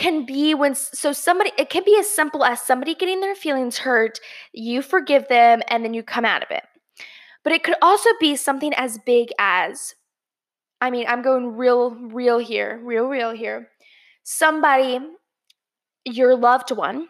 can 0.00 0.24
be 0.24 0.54
when 0.54 0.74
so 0.74 1.12
somebody 1.12 1.52
it 1.58 1.68
can 1.68 1.84
be 1.84 1.94
as 1.98 2.08
simple 2.08 2.42
as 2.42 2.62
somebody 2.62 2.94
getting 2.94 3.20
their 3.20 3.34
feelings 3.34 3.76
hurt 3.76 4.18
you 4.54 4.80
forgive 4.80 5.28
them 5.28 5.60
and 5.68 5.84
then 5.84 5.92
you 5.92 6.02
come 6.02 6.24
out 6.24 6.42
of 6.42 6.50
it. 6.50 6.64
But 7.44 7.52
it 7.52 7.62
could 7.62 7.74
also 7.82 8.08
be 8.18 8.34
something 8.34 8.72
as 8.74 8.98
big 9.04 9.28
as 9.38 9.94
i 10.80 10.90
mean 10.90 11.04
i'm 11.06 11.20
going 11.20 11.54
real 11.54 11.94
real 11.94 12.38
here 12.38 12.80
real 12.82 13.06
real 13.08 13.30
here. 13.30 13.68
Somebody 14.22 15.00
your 16.06 16.34
loved 16.34 16.70
one 16.70 17.08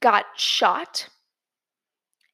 got 0.00 0.26
shot 0.36 1.08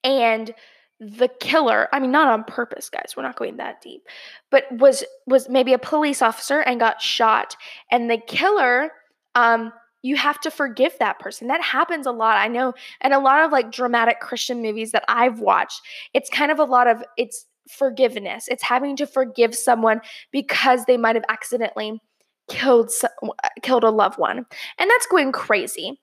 and 0.02 0.52
the 0.99 1.28
killer 1.38 1.88
i 1.92 2.00
mean 2.00 2.11
not 2.11 2.26
on 2.26 2.42
purpose 2.42 2.88
guys 2.88 3.14
we're 3.16 3.23
not 3.23 3.37
going 3.37 3.56
that 3.56 3.80
deep 3.80 4.02
but 4.50 4.64
was 4.73 5.04
was 5.28 5.49
maybe 5.49 5.73
a 5.73 5.78
police 5.78 6.23
officer 6.23 6.61
and 6.61 6.80
got 6.80 7.00
shot 7.00 7.56
and 7.92 8.11
the 8.11 8.18
killer 8.18 8.90
um 9.37 9.73
you 10.02 10.16
have 10.16 10.40
to 10.40 10.50
forgive 10.50 10.99
that 10.99 11.18
person. 11.18 11.49
That 11.49 11.62
happens 11.62 12.06
a 12.06 12.12
lot. 12.12 12.37
I 12.37 12.49
know, 12.49 12.75
and 13.00 13.14
a 13.14 13.18
lot 13.18 13.44
of 13.44 13.52
like 13.52 13.71
dramatic 13.71 14.21
Christian 14.21 14.61
movies 14.61 14.92
that 14.92 15.04
I've 15.09 15.40
watched, 15.40 15.80
it's 16.12 16.28
kind 16.28 16.50
of 16.50 16.59
a 16.59 16.64
lot 16.64 16.88
of 16.88 17.02
it's 17.16 17.47
forgiveness. 17.68 18.47
It's 18.49 18.62
having 18.62 18.97
to 18.97 19.06
forgive 19.06 19.54
someone 19.54 20.00
because 20.32 20.85
they 20.85 20.97
might 20.97 21.16
have 21.16 21.25
accidentally 21.28 22.00
killed 22.49 22.90
uh, 23.02 23.49
killed 23.62 23.85
a 23.85 23.90
loved 23.90 24.18
one. 24.18 24.44
And 24.78 24.90
that's 24.90 25.06
going 25.06 25.32
crazy. 25.32 26.00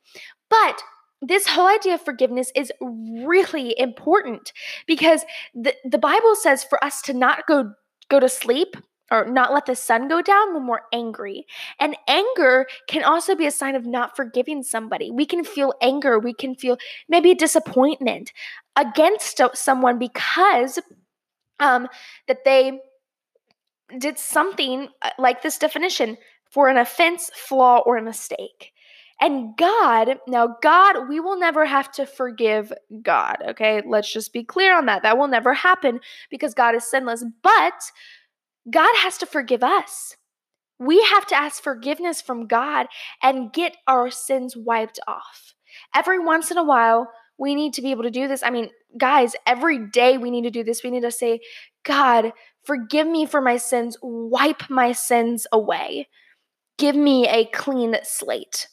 But 0.49 0.81
this 1.21 1.47
whole 1.47 1.67
idea 1.67 1.95
of 1.95 2.01
forgiveness 2.01 2.51
is 2.55 2.71
really 2.81 3.77
important 3.77 4.53
because 4.87 5.25
the, 5.53 5.73
the 5.83 5.97
Bible 5.97 6.35
says 6.35 6.63
for 6.63 6.81
us 6.83 7.01
to 7.03 7.13
not 7.13 7.45
go 7.47 7.71
go 8.09 8.19
to 8.19 8.29
sleep 8.29 8.75
or 9.11 9.25
not 9.25 9.53
let 9.53 9.65
the 9.65 9.75
sun 9.75 10.07
go 10.07 10.21
down 10.21 10.53
when 10.53 10.67
we're 10.67 10.79
angry. 10.93 11.45
And 11.79 11.95
anger 12.07 12.67
can 12.87 13.03
also 13.03 13.35
be 13.35 13.45
a 13.45 13.51
sign 13.51 13.75
of 13.75 13.85
not 13.85 14.15
forgiving 14.15 14.63
somebody. 14.63 15.11
We 15.11 15.25
can 15.25 15.43
feel 15.43 15.73
anger, 15.81 16.19
we 16.19 16.33
can 16.33 16.55
feel 16.55 16.77
maybe 17.07 17.33
disappointment 17.33 18.31
against 18.75 19.41
someone 19.55 19.99
because 19.99 20.79
um, 21.59 21.87
that 22.27 22.45
they 22.45 22.79
did 23.97 24.17
something 24.17 24.87
uh, 25.01 25.09
like 25.17 25.41
this 25.41 25.57
definition 25.57 26.17
for 26.51 26.69
an 26.69 26.77
offense, 26.77 27.29
flaw, 27.33 27.79
or 27.85 27.97
a 27.97 28.01
mistake. 28.01 28.73
And 29.21 29.57
God, 29.57 30.17
now 30.27 30.55
God, 30.61 31.09
we 31.09 31.19
will 31.19 31.37
never 31.37 31.65
have 31.65 31.91
to 31.93 32.05
forgive 32.05 32.71
God, 33.01 33.37
okay? 33.49 33.81
Let's 33.85 34.11
just 34.11 34.31
be 34.31 34.43
clear 34.43 34.77
on 34.77 34.85
that. 34.85 35.03
That 35.03 35.17
will 35.17 35.27
never 35.27 35.53
happen 35.53 35.99
because 36.29 36.53
God 36.53 36.73
is 36.73 36.89
sinless. 36.89 37.25
But 37.43 37.91
God 38.71 38.95
has 38.97 39.17
to 39.19 39.25
forgive 39.25 39.63
us. 39.63 40.15
We 40.79 41.01
have 41.03 41.27
to 41.27 41.35
ask 41.35 41.61
forgiveness 41.61 42.21
from 42.21 42.47
God 42.47 42.87
and 43.21 43.51
get 43.51 43.75
our 43.87 44.09
sins 44.09 44.55
wiped 44.55 44.99
off. 45.07 45.53
Every 45.93 46.19
once 46.19 46.51
in 46.51 46.57
a 46.57 46.63
while, 46.63 47.09
we 47.37 47.55
need 47.55 47.73
to 47.73 47.81
be 47.81 47.91
able 47.91 48.03
to 48.03 48.11
do 48.11 48.27
this. 48.27 48.43
I 48.43 48.49
mean, 48.49 48.69
guys, 48.97 49.35
every 49.45 49.87
day 49.87 50.17
we 50.17 50.31
need 50.31 50.43
to 50.43 50.51
do 50.51 50.63
this. 50.63 50.83
We 50.83 50.91
need 50.91 51.01
to 51.01 51.11
say, 51.11 51.39
God, 51.83 52.31
forgive 52.63 53.07
me 53.07 53.25
for 53.25 53.41
my 53.41 53.57
sins, 53.57 53.97
wipe 54.01 54.69
my 54.69 54.91
sins 54.91 55.47
away, 55.51 56.07
give 56.77 56.95
me 56.95 57.27
a 57.27 57.45
clean 57.45 57.95
slate. 58.03 58.67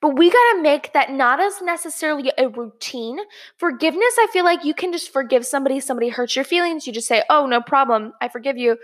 But 0.00 0.16
we 0.16 0.30
got 0.30 0.52
to 0.54 0.62
make 0.62 0.92
that 0.92 1.10
not 1.10 1.40
as 1.40 1.60
necessarily 1.60 2.32
a 2.38 2.48
routine. 2.48 3.18
Forgiveness, 3.56 4.14
I 4.18 4.28
feel 4.32 4.44
like 4.44 4.64
you 4.64 4.72
can 4.74 4.92
just 4.92 5.12
forgive 5.12 5.44
somebody, 5.44 5.80
somebody 5.80 6.08
hurts 6.08 6.36
your 6.36 6.44
feelings, 6.44 6.86
you 6.86 6.92
just 6.92 7.08
say, 7.08 7.24
"Oh, 7.28 7.46
no 7.46 7.60
problem. 7.60 8.12
I 8.20 8.28
forgive 8.28 8.56
you." 8.56 8.78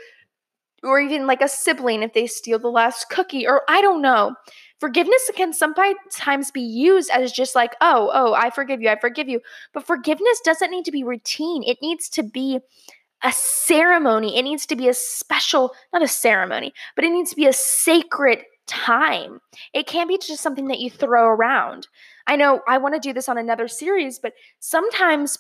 Or 0.83 1.01
even 1.01 1.27
like 1.27 1.41
a 1.43 1.49
sibling 1.49 2.03
if 2.03 2.13
they 2.15 2.27
steal 2.27 2.59
the 2.59 2.69
last 2.71 3.09
cookie 3.11 3.47
or 3.47 3.63
I 3.69 3.81
don't 3.81 4.03
know. 4.03 4.35
Forgiveness 4.81 5.31
can 5.35 5.53
sometimes 5.53 6.51
be 6.51 6.61
used 6.61 7.11
as 7.11 7.33
just 7.33 7.55
like, 7.55 7.75
"Oh, 7.81 8.11
oh, 8.13 8.35
I 8.35 8.51
forgive 8.51 8.83
you. 8.83 8.91
I 8.91 8.97
forgive 8.97 9.29
you." 9.29 9.41
But 9.73 9.87
forgiveness 9.87 10.41
doesn't 10.45 10.71
need 10.71 10.85
to 10.87 10.93
be 10.93 11.05
routine. 11.05 11.63
It 11.65 11.79
needs 11.81 12.09
to 12.11 12.23
be 12.23 12.61
a 13.23 13.33
ceremony. 13.33 14.39
It 14.39 14.43
needs 14.43 14.67
to 14.67 14.77
be 14.77 14.89
a 14.89 14.95
special, 14.95 15.75
not 15.93 16.03
a 16.03 16.09
ceremony, 16.09 16.75
but 16.97 17.05
it 17.05 17.11
needs 17.13 17.31
to 17.31 17.37
be 17.37 17.47
a 17.47 17.53
sacred 17.53 18.45
time. 18.67 19.41
It 19.73 19.87
can't 19.87 20.09
be 20.09 20.19
just 20.19 20.43
something 20.43 20.69
that 20.69 20.81
you 20.81 20.91
throw 20.91 21.27
around. 21.27 21.89
I 22.27 22.37
know 22.37 22.61
I 22.69 22.79
want 22.79 22.95
to 22.95 23.01
do 23.01 23.13
this 23.13 23.29
on 23.29 23.39
another 23.39 23.69
series, 23.69 24.19
but 24.19 24.33
sometimes 24.61 25.39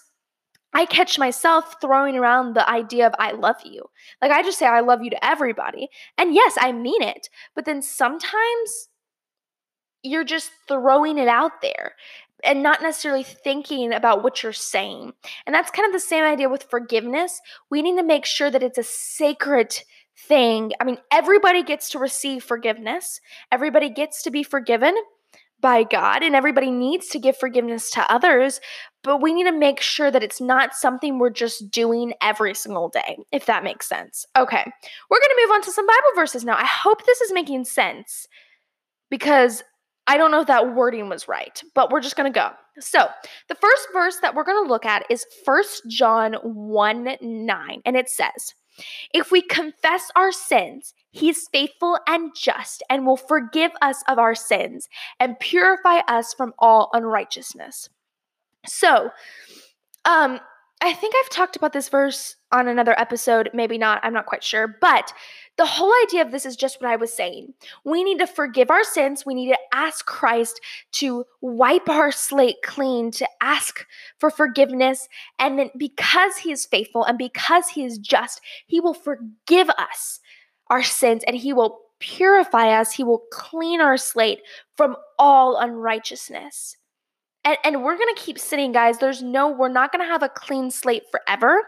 I 0.74 0.86
catch 0.86 1.18
myself 1.18 1.76
throwing 1.80 2.16
around 2.16 2.54
the 2.54 2.68
idea 2.68 3.06
of 3.06 3.14
I 3.18 3.32
love 3.32 3.56
you. 3.64 3.84
Like 4.20 4.32
I 4.32 4.42
just 4.42 4.58
say 4.58 4.66
I 4.66 4.80
love 4.80 5.02
you 5.02 5.10
to 5.10 5.24
everybody. 5.24 5.88
And 6.18 6.34
yes, 6.34 6.58
I 6.60 6.72
mean 6.72 7.00
it. 7.00 7.28
But 7.54 7.64
then 7.64 7.80
sometimes 7.80 8.88
you're 10.02 10.24
just 10.24 10.50
throwing 10.68 11.16
it 11.16 11.28
out 11.28 11.62
there 11.62 11.92
and 12.42 12.62
not 12.62 12.82
necessarily 12.82 13.22
thinking 13.22 13.92
about 13.92 14.22
what 14.22 14.42
you're 14.42 14.52
saying. 14.52 15.12
And 15.46 15.54
that's 15.54 15.70
kind 15.70 15.86
of 15.86 15.92
the 15.92 16.00
same 16.00 16.24
idea 16.24 16.48
with 16.48 16.64
forgiveness. 16.64 17.40
We 17.70 17.80
need 17.80 17.96
to 17.96 18.02
make 18.02 18.26
sure 18.26 18.50
that 18.50 18.62
it's 18.62 18.78
a 18.78 18.82
sacred 18.82 19.80
thing. 20.16 20.72
I 20.80 20.84
mean, 20.84 20.98
everybody 21.10 21.62
gets 21.62 21.90
to 21.90 21.98
receive 21.98 22.44
forgiveness, 22.44 23.20
everybody 23.50 23.90
gets 23.90 24.22
to 24.22 24.30
be 24.30 24.42
forgiven 24.42 24.94
by 25.60 25.82
God, 25.82 26.22
and 26.22 26.34
everybody 26.34 26.70
needs 26.70 27.08
to 27.08 27.18
give 27.18 27.36
forgiveness 27.36 27.90
to 27.92 28.12
others. 28.12 28.60
But 29.02 29.22
we 29.22 29.32
need 29.32 29.44
to 29.44 29.52
make 29.52 29.80
sure 29.80 30.10
that 30.10 30.22
it's 30.22 30.40
not 30.40 30.74
something 30.74 31.18
we're 31.18 31.30
just 31.30 31.70
doing 31.70 32.12
every 32.20 32.54
single 32.54 32.88
day, 32.88 33.18
if 33.32 33.46
that 33.46 33.64
makes 33.64 33.88
sense. 33.88 34.26
Okay, 34.36 34.64
we're 35.10 35.20
going 35.20 35.28
to 35.30 35.42
move 35.46 35.54
on 35.54 35.62
to 35.62 35.72
some 35.72 35.86
Bible 35.86 36.14
verses 36.14 36.44
now. 36.44 36.56
I 36.56 36.66
hope 36.66 37.04
this 37.04 37.20
is 37.20 37.32
making 37.32 37.64
sense 37.64 38.26
because 39.10 39.62
I 40.06 40.16
don't 40.16 40.30
know 40.30 40.40
if 40.40 40.46
that 40.48 40.74
wording 40.74 41.08
was 41.08 41.28
right, 41.28 41.62
but 41.74 41.90
we're 41.90 42.00
just 42.00 42.16
going 42.16 42.30
to 42.30 42.38
go. 42.38 42.50
So, 42.80 43.06
the 43.48 43.54
first 43.54 43.88
verse 43.92 44.18
that 44.20 44.34
we're 44.34 44.44
going 44.44 44.62
to 44.62 44.68
look 44.68 44.84
at 44.84 45.06
is 45.08 45.24
First 45.44 45.82
John 45.88 46.34
1 46.42 47.16
9, 47.22 47.82
and 47.86 47.96
it 47.96 48.10
says, 48.10 48.54
If 49.12 49.30
we 49.30 49.42
confess 49.42 50.10
our 50.16 50.32
sins, 50.32 50.94
He's 51.10 51.48
faithful 51.48 51.98
and 52.08 52.32
just 52.34 52.82
and 52.90 53.06
will 53.06 53.16
forgive 53.16 53.70
us 53.80 54.02
of 54.08 54.18
our 54.18 54.34
sins 54.34 54.88
and 55.20 55.38
purify 55.38 55.98
us 56.08 56.34
from 56.34 56.54
all 56.58 56.90
unrighteousness. 56.92 57.88
So, 58.66 59.10
um, 60.04 60.40
I 60.82 60.92
think 60.92 61.14
I've 61.16 61.30
talked 61.30 61.56
about 61.56 61.72
this 61.72 61.88
verse 61.88 62.36
on 62.52 62.68
another 62.68 62.98
episode, 62.98 63.48
maybe 63.54 63.78
not, 63.78 64.00
I'm 64.02 64.12
not 64.12 64.26
quite 64.26 64.44
sure, 64.44 64.76
but 64.80 65.12
the 65.56 65.66
whole 65.66 65.92
idea 66.04 66.22
of 66.22 66.32
this 66.32 66.46
is 66.46 66.56
just 66.56 66.80
what 66.80 66.90
I 66.90 66.96
was 66.96 67.12
saying. 67.12 67.54
We 67.84 68.02
need 68.02 68.18
to 68.18 68.26
forgive 68.26 68.70
our 68.70 68.82
sins. 68.82 69.24
We 69.24 69.34
need 69.34 69.50
to 69.50 69.58
ask 69.72 70.04
Christ 70.04 70.60
to 70.92 71.24
wipe 71.40 71.88
our 71.88 72.10
slate 72.10 72.56
clean, 72.64 73.10
to 73.12 73.28
ask 73.40 73.86
for 74.18 74.30
forgiveness. 74.30 75.08
And 75.38 75.58
then 75.58 75.70
because 75.76 76.36
He 76.36 76.50
is 76.50 76.66
faithful 76.66 77.04
and 77.04 77.18
because 77.18 77.68
He 77.68 77.84
is 77.84 77.98
just, 77.98 78.40
He 78.66 78.80
will 78.80 78.94
forgive 78.94 79.70
us 79.70 80.20
our 80.70 80.82
sins 80.82 81.22
and 81.26 81.36
He 81.36 81.52
will 81.52 81.78
purify 82.00 82.68
us. 82.80 82.92
He 82.92 83.04
will 83.04 83.22
clean 83.30 83.80
our 83.80 83.96
slate 83.96 84.40
from 84.76 84.96
all 85.18 85.56
unrighteousness. 85.56 86.76
And, 87.44 87.58
and 87.64 87.82
we're 87.82 87.98
going 87.98 88.14
to 88.14 88.20
keep 88.20 88.38
sitting, 88.38 88.72
guys. 88.72 88.98
There's 88.98 89.22
no, 89.22 89.48
we're 89.50 89.68
not 89.68 89.92
going 89.92 90.04
to 90.04 90.10
have 90.10 90.22
a 90.22 90.28
clean 90.28 90.70
slate 90.70 91.02
forever. 91.10 91.62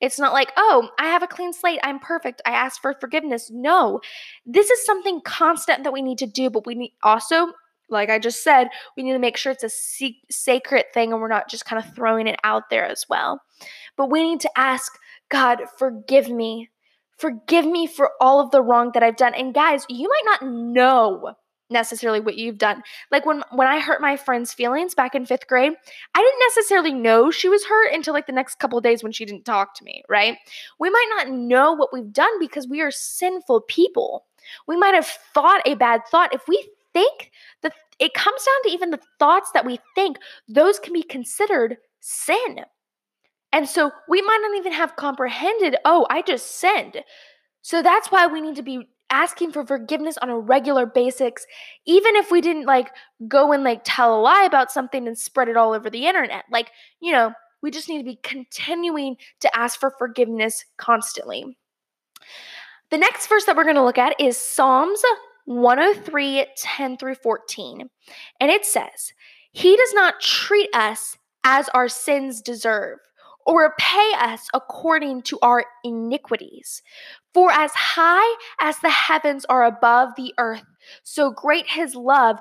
It's 0.00 0.18
not 0.18 0.32
like, 0.32 0.52
oh, 0.56 0.88
I 0.98 1.06
have 1.06 1.22
a 1.22 1.26
clean 1.26 1.52
slate. 1.52 1.80
I'm 1.82 1.98
perfect. 1.98 2.40
I 2.46 2.52
ask 2.52 2.80
for 2.80 2.94
forgiveness. 2.98 3.50
No, 3.52 4.00
this 4.46 4.70
is 4.70 4.84
something 4.84 5.20
constant 5.24 5.84
that 5.84 5.92
we 5.92 6.02
need 6.02 6.18
to 6.18 6.26
do, 6.26 6.48
but 6.50 6.66
we 6.66 6.74
need 6.74 6.94
also, 7.02 7.52
like 7.90 8.08
I 8.08 8.18
just 8.18 8.42
said, 8.42 8.68
we 8.96 9.02
need 9.02 9.12
to 9.12 9.18
make 9.18 9.36
sure 9.36 9.52
it's 9.52 9.64
a 9.64 10.10
sacred 10.30 10.86
thing 10.94 11.12
and 11.12 11.20
we're 11.20 11.28
not 11.28 11.50
just 11.50 11.66
kind 11.66 11.84
of 11.84 11.94
throwing 11.94 12.26
it 12.26 12.40
out 12.42 12.70
there 12.70 12.86
as 12.86 13.04
well. 13.08 13.42
But 13.96 14.10
we 14.10 14.22
need 14.22 14.40
to 14.40 14.58
ask, 14.58 14.92
God, 15.28 15.60
forgive 15.78 16.30
me. 16.30 16.70
Forgive 17.18 17.66
me 17.66 17.86
for 17.86 18.12
all 18.18 18.40
of 18.40 18.50
the 18.50 18.62
wrong 18.62 18.92
that 18.94 19.02
I've 19.02 19.16
done. 19.16 19.34
And 19.34 19.52
guys, 19.52 19.84
you 19.90 20.08
might 20.08 20.40
not 20.40 20.50
know 20.50 21.34
necessarily 21.70 22.20
what 22.20 22.36
you've 22.36 22.58
done. 22.58 22.82
Like 23.10 23.26
when 23.26 23.42
when 23.52 23.68
I 23.68 23.80
hurt 23.80 24.00
my 24.00 24.16
friend's 24.16 24.52
feelings 24.52 24.94
back 24.94 25.14
in 25.14 25.26
5th 25.26 25.46
grade, 25.46 25.72
I 26.14 26.18
didn't 26.20 26.42
necessarily 26.48 26.92
know 26.92 27.30
she 27.30 27.48
was 27.48 27.64
hurt 27.64 27.92
until 27.92 28.14
like 28.14 28.26
the 28.26 28.32
next 28.32 28.58
couple 28.58 28.80
days 28.80 29.02
when 29.02 29.12
she 29.12 29.24
didn't 29.24 29.44
talk 29.44 29.74
to 29.76 29.84
me, 29.84 30.02
right? 30.08 30.36
We 30.78 30.90
might 30.90 31.08
not 31.16 31.30
know 31.30 31.72
what 31.72 31.92
we've 31.92 32.12
done 32.12 32.38
because 32.38 32.68
we 32.68 32.80
are 32.80 32.90
sinful 32.90 33.62
people. 33.62 34.26
We 34.66 34.76
might 34.76 34.94
have 34.94 35.06
thought 35.06 35.62
a 35.66 35.74
bad 35.74 36.02
thought. 36.10 36.34
If 36.34 36.48
we 36.48 36.68
think 36.92 37.30
that 37.62 37.74
it 37.98 38.14
comes 38.14 38.42
down 38.44 38.62
to 38.64 38.70
even 38.70 38.90
the 38.90 39.00
thoughts 39.18 39.50
that 39.52 39.66
we 39.66 39.78
think, 39.94 40.18
those 40.48 40.78
can 40.78 40.92
be 40.92 41.02
considered 41.02 41.76
sin. 42.00 42.60
And 43.52 43.68
so 43.68 43.90
we 44.08 44.22
might 44.22 44.38
not 44.42 44.56
even 44.56 44.72
have 44.72 44.96
comprehended, 44.96 45.76
oh, 45.84 46.06
I 46.08 46.22
just 46.22 46.58
sinned. 46.58 47.02
So 47.62 47.82
that's 47.82 48.10
why 48.10 48.26
we 48.26 48.40
need 48.40 48.56
to 48.56 48.62
be 48.62 48.88
asking 49.10 49.52
for 49.52 49.64
forgiveness 49.66 50.16
on 50.18 50.30
a 50.30 50.38
regular 50.38 50.86
basis 50.86 51.46
even 51.86 52.16
if 52.16 52.30
we 52.30 52.40
didn't 52.40 52.66
like 52.66 52.90
go 53.28 53.52
and 53.52 53.64
like 53.64 53.82
tell 53.84 54.18
a 54.18 54.20
lie 54.20 54.44
about 54.44 54.70
something 54.70 55.06
and 55.06 55.18
spread 55.18 55.48
it 55.48 55.56
all 55.56 55.72
over 55.72 55.90
the 55.90 56.06
internet 56.06 56.44
like 56.50 56.70
you 57.00 57.12
know 57.12 57.32
we 57.62 57.70
just 57.70 57.88
need 57.88 57.98
to 57.98 58.04
be 58.04 58.18
continuing 58.22 59.16
to 59.40 59.56
ask 59.56 59.78
for 59.78 59.94
forgiveness 59.98 60.64
constantly 60.76 61.56
the 62.90 62.98
next 62.98 63.26
verse 63.28 63.44
that 63.44 63.56
we're 63.56 63.64
going 63.64 63.76
to 63.76 63.84
look 63.84 63.98
at 63.98 64.18
is 64.20 64.36
psalms 64.36 65.02
103 65.44 66.46
10 66.56 66.96
through 66.96 67.14
14 67.14 67.88
and 68.40 68.50
it 68.50 68.64
says 68.64 69.12
he 69.52 69.76
does 69.76 69.92
not 69.94 70.20
treat 70.20 70.68
us 70.74 71.16
as 71.44 71.68
our 71.70 71.88
sins 71.88 72.40
deserve 72.40 72.98
or 73.46 73.62
repay 73.62 74.12
us 74.18 74.48
according 74.54 75.22
to 75.22 75.38
our 75.42 75.64
iniquities. 75.82 76.82
For 77.32 77.50
as 77.52 77.72
high 77.72 78.36
as 78.60 78.78
the 78.78 78.90
heavens 78.90 79.44
are 79.44 79.64
above 79.64 80.10
the 80.16 80.34
earth, 80.38 80.64
so 81.02 81.30
great 81.30 81.70
his 81.70 81.94
love 81.94 82.38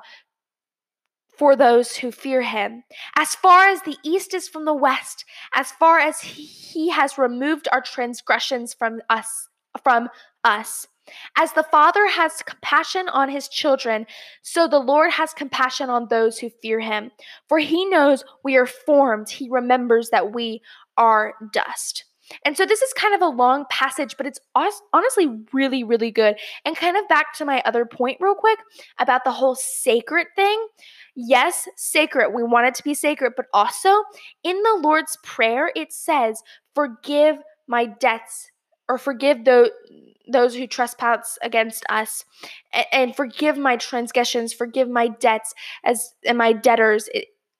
for 1.37 1.55
those 1.55 1.95
who 1.95 2.11
fear 2.11 2.41
him. 2.41 2.83
As 3.15 3.35
far 3.35 3.67
as 3.67 3.81
the 3.83 3.97
east 4.03 4.33
is 4.33 4.49
from 4.49 4.65
the 4.65 4.73
west, 4.73 5.23
as 5.53 5.71
far 5.71 5.99
as 5.99 6.19
he 6.21 6.89
has 6.89 7.17
removed 7.17 7.67
our 7.71 7.81
transgressions 7.81 8.73
from 8.73 8.99
us 9.09 9.47
from 9.83 10.09
us. 10.43 10.87
As 11.37 11.53
the 11.53 11.63
Father 11.63 12.07
has 12.07 12.43
compassion 12.43 13.09
on 13.09 13.29
his 13.29 13.47
children, 13.47 14.05
so 14.41 14.67
the 14.67 14.79
Lord 14.79 15.11
has 15.11 15.33
compassion 15.33 15.89
on 15.89 16.07
those 16.07 16.37
who 16.37 16.49
fear 16.61 16.79
him. 16.79 17.11
For 17.47 17.59
he 17.59 17.85
knows 17.85 18.23
we 18.43 18.57
are 18.57 18.67
formed, 18.67 19.29
he 19.29 19.49
remembers 19.49 20.09
that 20.09 20.33
we 20.33 20.61
are 20.97 21.33
dust. 21.53 22.05
And 22.45 22.55
so 22.55 22.65
this 22.65 22.81
is 22.81 22.93
kind 22.93 23.15
of 23.15 23.21
a 23.21 23.27
long 23.27 23.65
passage, 23.69 24.15
but 24.17 24.25
it's 24.25 24.39
honestly 24.93 25.27
really, 25.53 25.83
really 25.83 26.11
good. 26.11 26.37
And 26.65 26.75
kind 26.75 26.97
of 26.97 27.07
back 27.07 27.33
to 27.35 27.45
my 27.45 27.61
other 27.65 27.85
point, 27.85 28.17
real 28.19 28.35
quick, 28.35 28.59
about 28.99 29.23
the 29.23 29.31
whole 29.31 29.55
sacred 29.55 30.27
thing. 30.35 30.67
Yes, 31.15 31.67
sacred. 31.75 32.31
We 32.33 32.43
want 32.43 32.67
it 32.67 32.75
to 32.75 32.83
be 32.83 32.93
sacred, 32.93 33.33
but 33.35 33.47
also 33.53 33.89
in 34.43 34.61
the 34.61 34.79
Lord's 34.81 35.17
Prayer, 35.23 35.71
it 35.75 35.91
says, 35.91 36.41
Forgive 36.75 37.37
my 37.67 37.85
debts, 37.85 38.51
or 38.87 38.97
forgive 38.97 39.45
those. 39.45 39.69
Those 40.31 40.53
who 40.53 40.67
trespass 40.67 41.39
against 41.41 41.83
us, 41.89 42.23
and, 42.91 43.15
forgive 43.15 43.57
my 43.57 43.77
transgressions, 43.77 44.53
forgive 44.53 44.87
my 44.87 45.07
debts 45.07 45.55
as 45.83 46.13
and 46.23 46.37
my 46.37 46.53
debtors. 46.53 47.09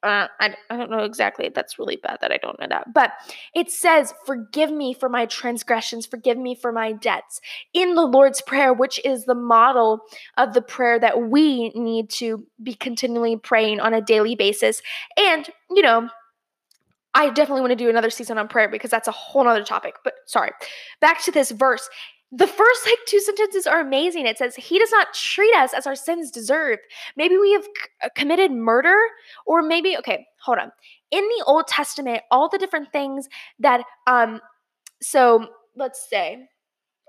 Uh, 0.02 0.28
I, 0.40 0.56
I 0.70 0.78
don't 0.78 0.90
know 0.90 1.04
exactly. 1.04 1.50
That's 1.54 1.78
really 1.78 1.98
bad 1.98 2.20
that 2.22 2.32
I 2.32 2.38
don't 2.38 2.58
know 2.60 2.68
that. 2.70 2.94
But 2.94 3.12
it 3.54 3.70
says, 3.70 4.14
Forgive 4.26 4.72
me 4.72 4.94
for 4.94 5.10
my 5.10 5.26
transgressions, 5.26 6.06
forgive 6.06 6.38
me 6.38 6.56
for 6.56 6.72
my 6.72 6.94
debts 6.94 7.42
in 7.74 7.96
the 7.96 8.06
Lord's 8.06 8.42
Prayer, 8.42 8.74
which 8.74 9.02
is 9.04 9.26
the 9.26 9.36
model 9.36 10.02
of 10.38 10.54
the 10.54 10.62
prayer 10.62 11.00
that 11.00 11.24
we 11.24 11.70
need 11.70 12.10
to 12.12 12.46
be 12.64 12.76
continually 12.76 13.36
praying 13.36 13.82
on 13.82 13.94
a 13.94 14.02
daily 14.02 14.36
basis. 14.36 14.82
And, 15.18 15.50
you 15.70 15.82
know, 15.82 16.10
I 17.14 17.30
definitely 17.30 17.62
want 17.62 17.72
to 17.72 17.76
do 17.76 17.90
another 17.90 18.10
season 18.10 18.38
on 18.38 18.48
prayer 18.48 18.70
because 18.70 18.92
that's 18.92 19.08
a 19.08 19.12
whole 19.12 19.48
other 19.48 19.64
topic. 19.64 19.96
But 20.04 20.14
sorry, 20.28 20.52
back 21.02 21.22
to 21.24 21.32
this 21.32 21.52
verse 21.52 21.90
the 22.32 22.48
first 22.48 22.86
like 22.86 22.98
two 23.08 23.20
sentences 23.20 23.66
are 23.66 23.80
amazing. 23.80 24.28
It 24.28 24.38
says, 24.38 24.56
He 24.56 24.78
does 24.78 24.92
not 24.92 25.14
treat 25.14 25.54
us 25.56 25.74
as 25.74 25.88
our 25.88 25.96
sins 25.96 26.30
deserve. 26.30 26.78
Maybe 27.18 27.38
we 27.38 27.54
have 27.54 27.64
c- 27.64 27.72
uh, 28.04 28.10
committed 28.16 28.52
murder, 28.52 28.96
or 29.46 29.62
maybe, 29.62 29.98
okay, 29.98 30.28
hold 30.42 30.60
on. 30.60 30.72
In 31.12 31.24
the 31.24 31.44
Old 31.48 31.68
Testament, 31.68 32.22
all 32.30 32.48
the 32.48 32.60
different 32.60 32.92
things 32.92 33.28
that, 33.60 33.84
um, 34.06 34.42
so 35.02 35.48
let's 35.76 36.08
say, 36.10 36.48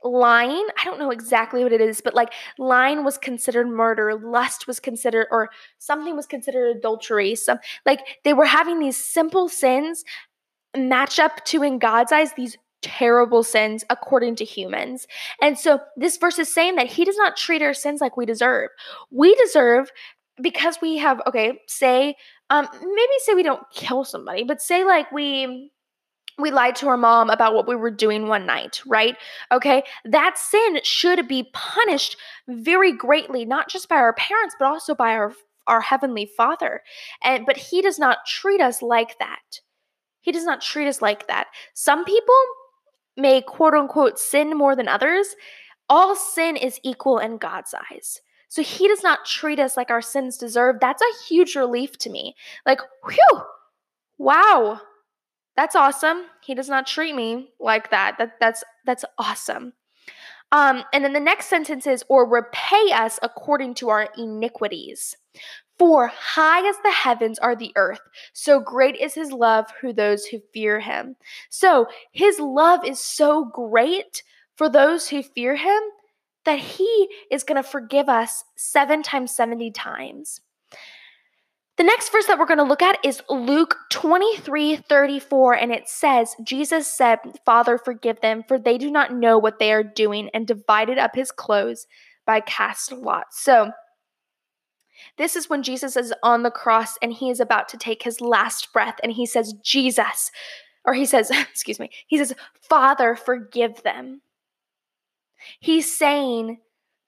lying 0.02 0.66
i 0.80 0.84
don't 0.84 0.98
know 0.98 1.10
exactly 1.10 1.62
what 1.62 1.74
it 1.74 1.80
is 1.82 2.00
but 2.00 2.14
like 2.14 2.32
lying 2.58 3.04
was 3.04 3.18
considered 3.18 3.68
murder 3.68 4.14
lust 4.14 4.66
was 4.66 4.80
considered 4.80 5.26
or 5.30 5.50
something 5.78 6.16
was 6.16 6.26
considered 6.26 6.74
adultery 6.74 7.34
some 7.34 7.58
like 7.84 8.00
they 8.24 8.32
were 8.32 8.46
having 8.46 8.78
these 8.78 8.96
simple 8.96 9.46
sins 9.46 10.04
match 10.74 11.18
up 11.18 11.44
to 11.44 11.62
in 11.62 11.78
god's 11.78 12.12
eyes 12.12 12.32
these 12.32 12.56
terrible 12.82 13.42
sins 13.42 13.84
according 13.90 14.34
to 14.34 14.44
humans 14.44 15.06
and 15.42 15.58
so 15.58 15.80
this 15.96 16.16
verse 16.16 16.38
is 16.38 16.52
saying 16.52 16.76
that 16.76 16.86
he 16.86 17.04
does 17.04 17.16
not 17.16 17.36
treat 17.36 17.62
our 17.62 17.74
sins 17.74 18.00
like 18.00 18.16
we 18.16 18.24
deserve 18.24 18.70
we 19.10 19.34
deserve 19.36 19.90
because 20.40 20.78
we 20.80 20.96
have 20.96 21.20
okay 21.26 21.58
say 21.66 22.14
um 22.48 22.66
maybe 22.72 23.12
say 23.18 23.34
we 23.34 23.42
don't 23.42 23.68
kill 23.72 24.04
somebody 24.04 24.44
but 24.44 24.62
say 24.62 24.84
like 24.84 25.10
we 25.12 25.70
we 26.40 26.50
lied 26.50 26.76
to 26.76 26.88
our 26.88 26.96
mom 26.96 27.30
about 27.30 27.54
what 27.54 27.68
we 27.68 27.76
were 27.76 27.90
doing 27.90 28.26
one 28.26 28.46
night, 28.46 28.80
right? 28.86 29.16
Okay, 29.52 29.82
that 30.04 30.38
sin 30.38 30.80
should 30.82 31.28
be 31.28 31.50
punished 31.52 32.16
very 32.48 32.92
greatly, 32.92 33.44
not 33.44 33.68
just 33.68 33.88
by 33.88 33.96
our 33.96 34.14
parents, 34.14 34.56
but 34.58 34.66
also 34.66 34.94
by 34.94 35.12
our 35.12 35.32
our 35.66 35.80
heavenly 35.80 36.26
Father. 36.36 36.82
And 37.22 37.46
but 37.46 37.56
He 37.56 37.82
does 37.82 37.98
not 37.98 38.18
treat 38.26 38.60
us 38.60 38.82
like 38.82 39.18
that. 39.18 39.60
He 40.20 40.32
does 40.32 40.44
not 40.44 40.60
treat 40.60 40.88
us 40.88 41.00
like 41.00 41.28
that. 41.28 41.48
Some 41.74 42.04
people 42.04 42.34
may 43.20 43.42
quote 43.42 43.74
unquote 43.74 44.18
sin 44.18 44.56
more 44.56 44.74
than 44.74 44.88
others. 44.88 45.34
All 45.88 46.14
sin 46.14 46.56
is 46.56 46.80
equal 46.84 47.18
in 47.18 47.38
God's 47.38 47.74
eyes. 47.90 48.20
So 48.48 48.62
He 48.62 48.88
does 48.88 49.02
not 49.02 49.26
treat 49.26 49.58
us 49.58 49.76
like 49.76 49.90
our 49.90 50.02
sins 50.02 50.36
deserve. 50.36 50.76
That's 50.80 51.02
a 51.02 51.24
huge 51.28 51.54
relief 51.56 51.98
to 51.98 52.10
me. 52.10 52.34
Like, 52.66 52.80
whew, 53.04 53.42
wow 54.18 54.80
that's 55.60 55.76
awesome. 55.76 56.22
He 56.42 56.54
does 56.54 56.70
not 56.70 56.86
treat 56.86 57.14
me 57.14 57.50
like 57.60 57.90
that. 57.90 58.16
That 58.18 58.40
that's 58.40 58.64
that's 58.86 59.04
awesome. 59.18 59.74
Um, 60.52 60.84
and 60.94 61.04
then 61.04 61.12
the 61.12 61.20
next 61.20 61.46
sentence 61.46 61.86
is, 61.86 62.02
or 62.08 62.26
repay 62.26 62.90
us 62.92 63.20
according 63.22 63.74
to 63.74 63.90
our 63.90 64.08
iniquities. 64.16 65.14
For 65.80 66.08
high 66.08 66.68
as 66.68 66.76
the 66.84 66.90
heavens 66.90 67.38
are 67.38 67.56
the 67.56 67.72
earth, 67.74 68.02
so 68.34 68.60
great 68.60 68.96
is 68.96 69.14
his 69.14 69.32
love 69.32 69.64
for 69.80 69.94
those 69.94 70.26
who 70.26 70.42
fear 70.52 70.78
him. 70.78 71.16
So 71.48 71.86
his 72.12 72.38
love 72.38 72.84
is 72.84 73.00
so 73.00 73.46
great 73.46 74.22
for 74.56 74.68
those 74.68 75.08
who 75.08 75.22
fear 75.22 75.56
him 75.56 75.80
that 76.44 76.58
he 76.58 77.08
is 77.30 77.44
going 77.44 77.56
to 77.56 77.66
forgive 77.66 78.10
us 78.10 78.44
seven 78.56 79.02
times 79.02 79.34
70 79.34 79.70
times. 79.70 80.42
The 81.78 81.84
next 81.84 82.12
verse 82.12 82.26
that 82.26 82.38
we're 82.38 82.44
going 82.44 82.58
to 82.58 82.64
look 82.64 82.82
at 82.82 83.02
is 83.02 83.22
Luke 83.30 83.74
23 83.90 84.76
34, 84.76 85.54
and 85.54 85.72
it 85.72 85.88
says, 85.88 86.36
Jesus 86.44 86.88
said, 86.88 87.20
Father, 87.46 87.78
forgive 87.78 88.20
them, 88.20 88.44
for 88.46 88.58
they 88.58 88.76
do 88.76 88.90
not 88.90 89.14
know 89.14 89.38
what 89.38 89.58
they 89.58 89.72
are 89.72 89.82
doing, 89.82 90.28
and 90.34 90.46
divided 90.46 90.98
up 90.98 91.14
his 91.14 91.30
clothes 91.30 91.86
by 92.26 92.40
cast 92.40 92.92
lots. 92.92 93.42
So, 93.42 93.72
this 95.18 95.36
is 95.36 95.48
when 95.48 95.62
Jesus 95.62 95.96
is 95.96 96.12
on 96.22 96.42
the 96.42 96.50
cross 96.50 96.96
and 97.02 97.12
he 97.12 97.30
is 97.30 97.40
about 97.40 97.68
to 97.70 97.76
take 97.76 98.02
his 98.02 98.20
last 98.20 98.72
breath, 98.72 98.96
and 99.02 99.12
he 99.12 99.26
says, 99.26 99.54
Jesus, 99.64 100.30
or 100.84 100.94
he 100.94 101.04
says, 101.04 101.30
excuse 101.50 101.78
me, 101.78 101.90
he 102.06 102.18
says, 102.18 102.34
Father, 102.60 103.14
forgive 103.14 103.82
them. 103.82 104.22
He's 105.60 105.96
saying, 105.96 106.58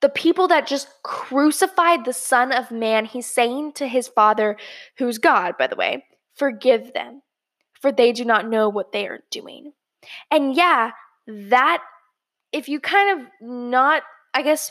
the 0.01 0.09
people 0.09 0.49
that 0.49 0.67
just 0.67 0.89
crucified 1.05 2.05
the 2.05 2.13
Son 2.13 2.53
of 2.53 2.71
Man, 2.71 3.05
he's 3.05 3.27
saying 3.27 3.73
to 3.75 3.87
his 3.87 4.09
Father, 4.09 4.57
who's 4.99 5.19
God, 5.19 5.57
by 5.57 5.69
the 5.69 5.77
way, 5.77 6.05
forgive 6.35 6.93
them, 6.93 7.23
for 7.81 7.93
they 7.93 8.13
do 8.13 8.25
not 8.25 8.49
know 8.49 8.69
what 8.69 8.93
they 8.93 9.07
are 9.07 9.21
doing. 9.31 9.73
And 10.31 10.57
yeah, 10.57 10.91
that, 11.27 11.83
if 12.53 12.69
you 12.69 12.81
kind 12.81 13.21
of 13.21 13.27
not, 13.41 14.03
I 14.35 14.43
guess, 14.43 14.71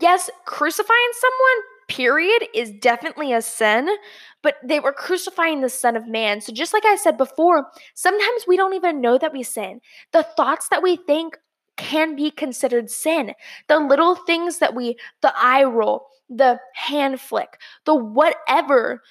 yes, 0.00 0.30
crucifying 0.46 1.10
someone, 1.14 1.64
period, 1.92 2.48
is 2.54 2.72
definitely 2.72 3.32
a 3.32 3.42
sin, 3.42 3.88
but 4.42 4.56
they 4.64 4.80
were 4.80 4.92
crucifying 4.92 5.60
the 5.60 5.68
Son 5.68 5.96
of 5.96 6.08
Man. 6.08 6.40
So, 6.40 6.52
just 6.52 6.72
like 6.72 6.84
I 6.86 6.96
said 6.96 7.18
before, 7.18 7.66
sometimes 7.94 8.44
we 8.48 8.56
don't 8.56 8.74
even 8.74 9.00
know 9.00 9.18
that 9.18 9.32
we 9.32 9.42
sin. 9.42 9.80
The 10.12 10.22
thoughts 10.22 10.68
that 10.70 10.82
we 10.82 10.96
think 10.96 11.36
can 11.76 12.16
be 12.16 12.30
considered 12.30 12.90
sin. 12.90 13.34
The 13.68 13.78
little 13.78 14.14
things 14.14 14.58
that 14.58 14.74
we, 14.74 14.96
the 15.20 15.32
eye 15.36 15.64
roll, 15.64 16.06
the 16.28 16.58
hand 16.74 17.20
flick, 17.20 17.60
the 17.84 17.94
whatever, 17.94 19.02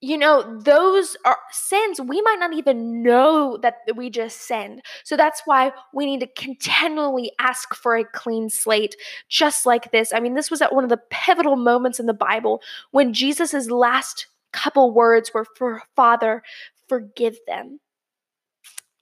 you 0.00 0.16
know, 0.16 0.60
those 0.60 1.16
are 1.24 1.38
sins. 1.50 2.00
We 2.00 2.20
might 2.22 2.38
not 2.38 2.52
even 2.52 3.02
know 3.02 3.56
that 3.62 3.78
we 3.96 4.10
just 4.10 4.42
sinned. 4.42 4.82
So 5.02 5.16
that's 5.16 5.42
why 5.44 5.72
we 5.92 6.06
need 6.06 6.20
to 6.20 6.28
continually 6.40 7.32
ask 7.40 7.74
for 7.74 7.96
a 7.96 8.04
clean 8.04 8.48
slate, 8.48 8.94
just 9.28 9.66
like 9.66 9.90
this. 9.90 10.12
I 10.12 10.20
mean, 10.20 10.34
this 10.34 10.50
was 10.50 10.62
at 10.62 10.74
one 10.74 10.84
of 10.84 10.90
the 10.90 11.00
pivotal 11.10 11.56
moments 11.56 11.98
in 11.98 12.06
the 12.06 12.14
Bible 12.14 12.62
when 12.92 13.12
Jesus' 13.12 13.70
last 13.70 14.28
couple 14.52 14.92
words 14.92 15.32
were 15.34 15.46
for 15.56 15.82
Father, 15.96 16.42
forgive 16.88 17.36
them. 17.48 17.80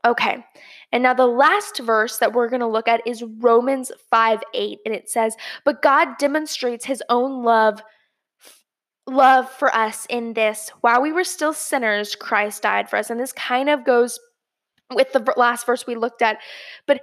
Okay. 0.07 0.45
And 0.93 1.03
now 1.03 1.15
the 1.15 1.27
last 1.27 1.79
verse 1.81 2.19
that 2.19 2.33
we're 2.33 2.49
going 2.49 2.61
to 2.61 2.67
look 2.67 2.89
at 2.89 3.07
is 3.07 3.25
Romans 3.39 3.91
5 4.09 4.43
8. 4.55 4.79
And 4.87 4.95
it 4.95 5.11
says, 5.11 5.37
But 5.65 5.83
God 5.83 6.17
demonstrates 6.19 6.85
his 6.85 7.03
own 7.09 7.43
love 7.43 7.83
love 9.07 9.49
for 9.51 9.75
us 9.75 10.07
in 10.11 10.33
this 10.33 10.71
while 10.81 11.01
we 11.01 11.13
were 11.13 11.25
still 11.25 11.53
sinners 11.53 12.17
christ 12.17 12.63
died 12.63 12.91
for 12.91 12.97
us 12.97 13.09
and 13.09 13.21
this 13.21 13.33
kind 13.33 13.71
of 13.71 13.85
goes 13.85 14.19
with 14.95 15.13
the 15.13 15.33
last 15.37 15.67
verse 15.67 15.87
we 15.87 15.97
looked 15.97 16.23
at. 16.23 16.39
But 16.87 17.01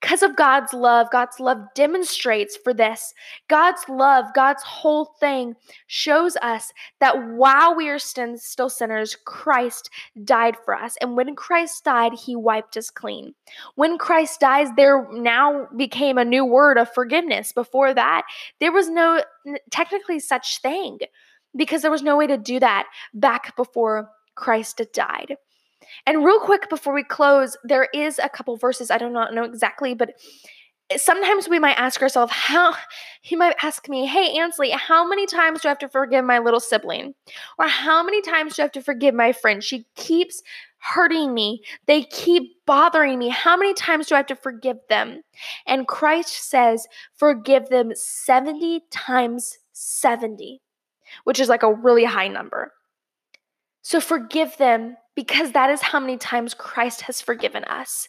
because 0.00 0.22
of 0.22 0.36
God's 0.36 0.72
love, 0.72 1.06
God's 1.12 1.38
love 1.38 1.58
demonstrates 1.74 2.56
for 2.56 2.74
this. 2.74 3.14
God's 3.48 3.88
love, 3.88 4.26
God's 4.34 4.62
whole 4.64 5.14
thing 5.20 5.54
shows 5.86 6.36
us 6.42 6.72
that 6.98 7.16
while 7.28 7.74
we 7.74 7.88
are 7.88 8.00
still 8.00 8.68
sinners, 8.68 9.16
Christ 9.24 9.90
died 10.24 10.56
for 10.64 10.74
us. 10.74 10.96
And 11.00 11.16
when 11.16 11.36
Christ 11.36 11.84
died, 11.84 12.14
he 12.14 12.34
wiped 12.34 12.76
us 12.76 12.90
clean. 12.90 13.34
When 13.76 13.96
Christ 13.96 14.40
dies, 14.40 14.68
there 14.76 15.06
now 15.12 15.68
became 15.76 16.18
a 16.18 16.24
new 16.24 16.44
word 16.44 16.78
of 16.78 16.92
forgiveness. 16.92 17.52
Before 17.52 17.94
that, 17.94 18.22
there 18.58 18.72
was 18.72 18.90
no 18.90 19.22
technically 19.70 20.18
such 20.18 20.60
thing 20.60 20.98
because 21.56 21.82
there 21.82 21.90
was 21.90 22.02
no 22.02 22.16
way 22.16 22.26
to 22.26 22.36
do 22.36 22.60
that 22.60 22.86
back 23.12 23.56
before 23.56 24.10
Christ 24.34 24.80
died. 24.92 25.36
And 26.06 26.24
real 26.24 26.40
quick 26.40 26.68
before 26.70 26.94
we 26.94 27.04
close, 27.04 27.56
there 27.64 27.88
is 27.94 28.18
a 28.18 28.28
couple 28.28 28.56
verses, 28.56 28.90
I 28.90 28.98
do 28.98 29.10
not 29.10 29.34
know 29.34 29.44
exactly, 29.44 29.94
but 29.94 30.14
sometimes 30.96 31.48
we 31.48 31.58
might 31.58 31.78
ask 31.78 32.02
ourselves, 32.02 32.32
how, 32.32 32.74
he 33.22 33.36
might 33.36 33.56
ask 33.62 33.88
me, 33.88 34.06
hey, 34.06 34.36
Ansley, 34.38 34.70
how 34.70 35.06
many 35.06 35.26
times 35.26 35.60
do 35.60 35.68
I 35.68 35.70
have 35.70 35.78
to 35.78 35.88
forgive 35.88 36.24
my 36.24 36.38
little 36.38 36.60
sibling? 36.60 37.14
Or 37.58 37.66
how 37.68 38.02
many 38.02 38.20
times 38.22 38.56
do 38.56 38.62
I 38.62 38.64
have 38.64 38.72
to 38.72 38.82
forgive 38.82 39.14
my 39.14 39.32
friend? 39.32 39.62
She 39.62 39.86
keeps 39.94 40.42
hurting 40.78 41.32
me. 41.32 41.62
They 41.86 42.02
keep 42.02 42.56
bothering 42.66 43.18
me. 43.18 43.30
How 43.30 43.56
many 43.56 43.72
times 43.72 44.06
do 44.06 44.14
I 44.14 44.18
have 44.18 44.26
to 44.26 44.36
forgive 44.36 44.76
them? 44.88 45.22
And 45.66 45.88
Christ 45.88 46.50
says, 46.50 46.86
forgive 47.14 47.68
them 47.68 47.92
70 47.94 48.82
times 48.90 49.58
70, 49.72 50.60
which 51.22 51.38
is 51.38 51.48
like 51.48 51.62
a 51.62 51.72
really 51.72 52.04
high 52.04 52.28
number. 52.28 52.72
So 53.82 54.00
forgive 54.00 54.56
them 54.56 54.96
because 55.14 55.52
that 55.52 55.70
is 55.70 55.82
how 55.82 56.00
many 56.00 56.16
times 56.16 56.54
Christ 56.54 57.02
has 57.02 57.20
forgiven 57.20 57.64
us. 57.64 58.08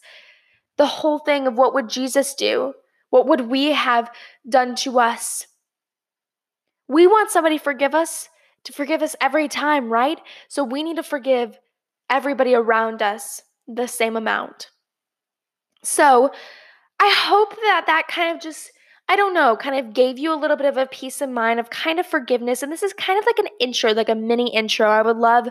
The 0.78 0.86
whole 0.86 1.20
thing 1.20 1.48
of 1.48 1.58
what 1.58 1.74
would 1.74 1.90
Jesus 1.90 2.34
do? 2.34 2.74
What 3.12 3.28
would 3.28 3.42
we 3.42 3.74
have 3.74 4.10
done 4.50 4.76
to 4.78 5.00
us? 5.00 5.46
We 6.88 7.08
want 7.08 7.32
somebody 7.32 7.58
to 7.58 7.64
forgive 7.64 7.94
us 7.94 8.30
to 8.66 8.74
forgive 8.74 9.02
us 9.02 9.16
every 9.22 9.48
time, 9.48 9.92
right? 9.92 10.20
So 10.50 10.64
we 10.64 10.84
need 10.84 10.98
to 10.98 11.04
forgive 11.04 11.58
everybody 12.10 12.54
around 12.54 13.02
us 13.02 13.42
the 13.68 13.88
same 13.88 14.18
amount. 14.18 14.70
So 15.84 16.32
I 17.00 17.14
hope 17.16 17.56
that 17.56 17.84
that 17.88 18.08
kind 18.08 18.36
of 18.36 18.42
just 18.42 18.72
I 19.08 19.16
don't 19.16 19.36
know, 19.36 19.56
kind 19.56 19.78
of 19.78 19.94
gave 19.94 20.18
you 20.18 20.34
a 20.34 20.36
little 20.36 20.58
bit 20.58 20.66
of 20.66 20.78
a 20.78 20.88
peace 20.88 21.22
of 21.22 21.30
mind 21.30 21.60
of 21.60 21.70
kind 21.70 22.00
of 22.00 22.08
forgiveness. 22.08 22.64
And 22.64 22.72
this 22.72 22.82
is 22.82 22.94
kind 22.94 23.20
of 23.20 23.26
like 23.26 23.38
an 23.38 23.48
intro, 23.60 23.94
like 23.94 24.10
a 24.10 24.16
mini 24.16 24.54
intro. 24.54 24.88
I 24.88 25.04
would 25.04 25.18
love 25.18 25.48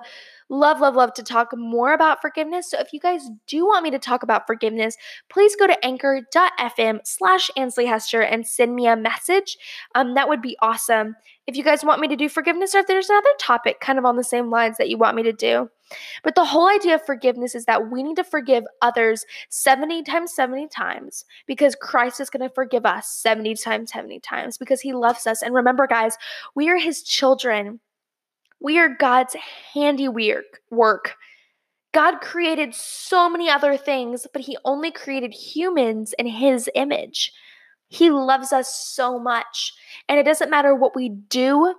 love, 0.51 0.81
love, 0.81 0.95
love 0.95 1.13
to 1.15 1.23
talk 1.23 1.57
more 1.57 1.95
about 1.95 2.21
forgiveness. 2.21 2.71
So 2.71 2.79
if 2.79 2.93
you 2.93 3.01
guys 3.01 3.29
do 3.47 3.67
want 3.67 3.83
me 3.83 3.91
to 3.91 3.99
talk 3.99 4.23
about 4.23 4.47
forgiveness, 4.47 4.97
please 5.31 5.57
go 5.57 5.67
to 5.67 5.85
anchor.fm 5.85 7.01
slash 7.05 7.51
Ansley 7.57 7.87
Hester 7.87 8.21
and 8.21 8.47
send 8.47 8.75
me 8.75 8.87
a 8.87 8.97
message. 8.97 9.57
Um, 9.95 10.15
that 10.15 10.29
would 10.29 10.43
be 10.43 10.57
awesome. 10.61 11.17
If 11.47 11.57
you 11.57 11.65
guys 11.65 11.85
want 11.85 12.01
me 12.01 12.09
to 12.09 12.17
do 12.17 12.29
forgiveness 12.29 12.75
or 12.75 12.79
if 12.79 12.87
there's 12.87 13.11
another 13.11 13.31
topic 13.39 13.81
kind 13.81 13.99
of 13.99 14.05
on 14.05 14.17
the 14.17 14.25
same 14.25 14.51
lines 14.51 14.77
that 14.79 14.89
you 14.89 14.99
want 14.99 15.17
me 15.17 15.23
to 15.25 15.33
do. 15.33 15.71
But 16.23 16.35
the 16.35 16.45
whole 16.45 16.69
idea 16.69 16.97
of 16.97 17.07
forgiveness 17.07 17.55
is 17.55 17.65
that 17.67 17.91
we 17.91 18.03
need 18.03 18.17
to 18.17 18.25
forgive 18.25 18.65
others 18.83 19.25
70 19.51 20.03
times 20.03 20.35
70 20.35 20.69
times 20.69 21.25
because 21.47 21.75
Christ 21.75 22.21
is 22.21 22.31
going 22.31 22.49
to 22.49 22.55
forgive 22.55 22.87
us 22.87 23.09
70 23.09 23.55
times 23.57 23.93
70 23.93 24.21
times 24.21 24.59
because 24.59 24.81
he 24.81 24.93
loves 24.93 25.27
us. 25.27 25.43
And 25.43 25.55
remember, 25.55 25.87
guys, 25.87 26.17
we 26.55 26.69
are 26.69 26.79
his 26.79 27.03
children. 27.03 27.81
We 28.61 28.79
are 28.79 28.89
God's 28.89 29.37
handiwork. 29.75 30.61
Work. 30.71 31.17
God 31.95 32.21
created 32.21 32.75
so 32.75 33.31
many 33.31 33.49
other 33.49 33.77
things, 33.77 34.27
but 34.33 34.43
He 34.43 34.59
only 34.65 34.91
created 34.91 35.33
humans 35.33 36.13
in 36.19 36.27
His 36.27 36.69
image. 36.75 37.33
He 37.89 38.11
loves 38.11 38.53
us 38.53 38.75
so 38.75 39.19
much. 39.21 39.73
And 40.09 40.19
it 40.19 40.25
doesn't 40.25 40.51
matter 40.51 40.75
what 40.75 40.97
we 40.97 41.09
do, 41.09 41.73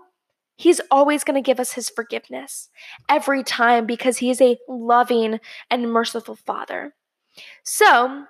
He's 0.55 0.81
always 0.89 1.23
going 1.23 1.41
to 1.41 1.45
give 1.45 1.59
us 1.59 1.73
His 1.73 1.89
forgiveness 1.89 2.69
every 3.09 3.43
time 3.43 3.85
because 3.85 4.17
He 4.17 4.29
is 4.29 4.41
a 4.41 4.57
loving 4.67 5.39
and 5.69 5.91
merciful 5.91 6.35
Father. 6.35 6.93
So, 7.63 8.25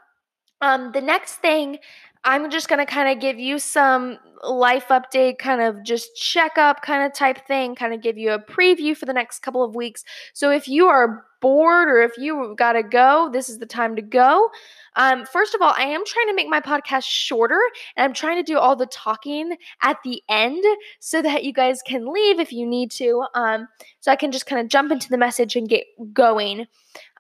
um, 0.61 0.91
the 0.93 1.01
next 1.01 1.35
thing 1.35 1.79
I'm 2.25 2.49
just 2.49 2.67
going 2.67 2.79
to 2.79 2.91
kind 2.91 3.09
of 3.09 3.21
give 3.21 3.39
you 3.39 3.59
some 3.59 4.17
life 4.43 4.87
update, 4.89 5.37
kind 5.37 5.61
of 5.61 5.83
just 5.83 6.15
check 6.15 6.57
up 6.57 6.81
kind 6.81 7.05
of 7.05 7.13
type 7.13 7.45
thing, 7.47 7.75
kind 7.75 7.93
of 7.93 8.01
give 8.01 8.17
you 8.17 8.31
a 8.31 8.39
preview 8.39 8.97
for 8.97 9.05
the 9.05 9.13
next 9.13 9.39
couple 9.39 9.63
of 9.63 9.75
weeks. 9.75 10.03
So 10.33 10.49
if 10.49 10.67
you 10.67 10.87
are 10.87 11.23
bored 11.39 11.87
or 11.87 12.01
if 12.01 12.17
you 12.17 12.55
got 12.57 12.73
to 12.73 12.81
go, 12.81 13.29
this 13.31 13.49
is 13.49 13.59
the 13.59 13.65
time 13.67 13.95
to 13.95 14.01
go. 14.01 14.49
Um, 14.95 15.25
first 15.25 15.53
of 15.53 15.61
all, 15.61 15.73
I 15.77 15.83
am 15.83 16.03
trying 16.05 16.27
to 16.27 16.33
make 16.33 16.47
my 16.47 16.61
podcast 16.61 17.05
shorter 17.05 17.59
and 17.95 18.03
I'm 18.03 18.13
trying 18.13 18.37
to 18.37 18.43
do 18.43 18.57
all 18.57 18.75
the 18.75 18.87
talking 18.87 19.55
at 19.83 19.97
the 20.03 20.23
end 20.27 20.63
so 20.99 21.21
that 21.21 21.43
you 21.43 21.53
guys 21.53 21.81
can 21.85 22.11
leave 22.11 22.39
if 22.39 22.51
you 22.51 22.65
need 22.65 22.89
to. 22.91 23.23
Um, 23.35 23.67
so 23.99 24.11
I 24.11 24.15
can 24.15 24.31
just 24.31 24.47
kind 24.47 24.61
of 24.61 24.67
jump 24.67 24.91
into 24.91 25.09
the 25.09 25.17
message 25.17 25.55
and 25.55 25.69
get 25.69 25.85
going. 26.13 26.65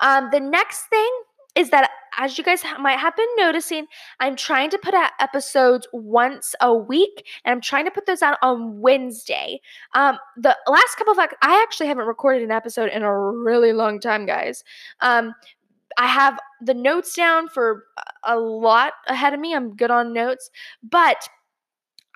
Um, 0.01 0.29
the 0.31 0.39
next 0.39 0.87
thing 0.87 1.09
is 1.55 1.69
that 1.69 1.89
as 2.17 2.37
you 2.37 2.43
guys 2.43 2.63
might 2.79 2.99
have 2.99 3.15
been 3.15 3.27
noticing, 3.37 3.87
I'm 4.19 4.35
trying 4.35 4.69
to 4.69 4.77
put 4.77 4.93
out 4.93 5.11
episodes 5.19 5.87
once 5.91 6.55
a 6.61 6.73
week, 6.73 7.25
and 7.43 7.51
I'm 7.51 7.61
trying 7.61 7.85
to 7.85 7.91
put 7.91 8.05
those 8.05 8.21
out 8.21 8.37
on 8.41 8.79
Wednesday. 8.79 9.59
Um, 9.93 10.17
the 10.37 10.55
last 10.67 10.95
couple 10.97 11.11
of 11.11 11.19
I 11.19 11.63
actually 11.63 11.87
haven't 11.87 12.07
recorded 12.07 12.43
an 12.43 12.51
episode 12.51 12.89
in 12.89 13.03
a 13.03 13.19
really 13.19 13.73
long 13.73 13.99
time, 13.99 14.25
guys. 14.25 14.63
Um, 15.01 15.33
I 15.97 16.07
have 16.07 16.39
the 16.61 16.73
notes 16.73 17.15
down 17.15 17.47
for 17.47 17.83
a 18.23 18.37
lot 18.37 18.93
ahead 19.07 19.33
of 19.33 19.39
me. 19.39 19.55
I'm 19.55 19.75
good 19.75 19.91
on 19.91 20.13
notes, 20.13 20.49
but 20.83 21.27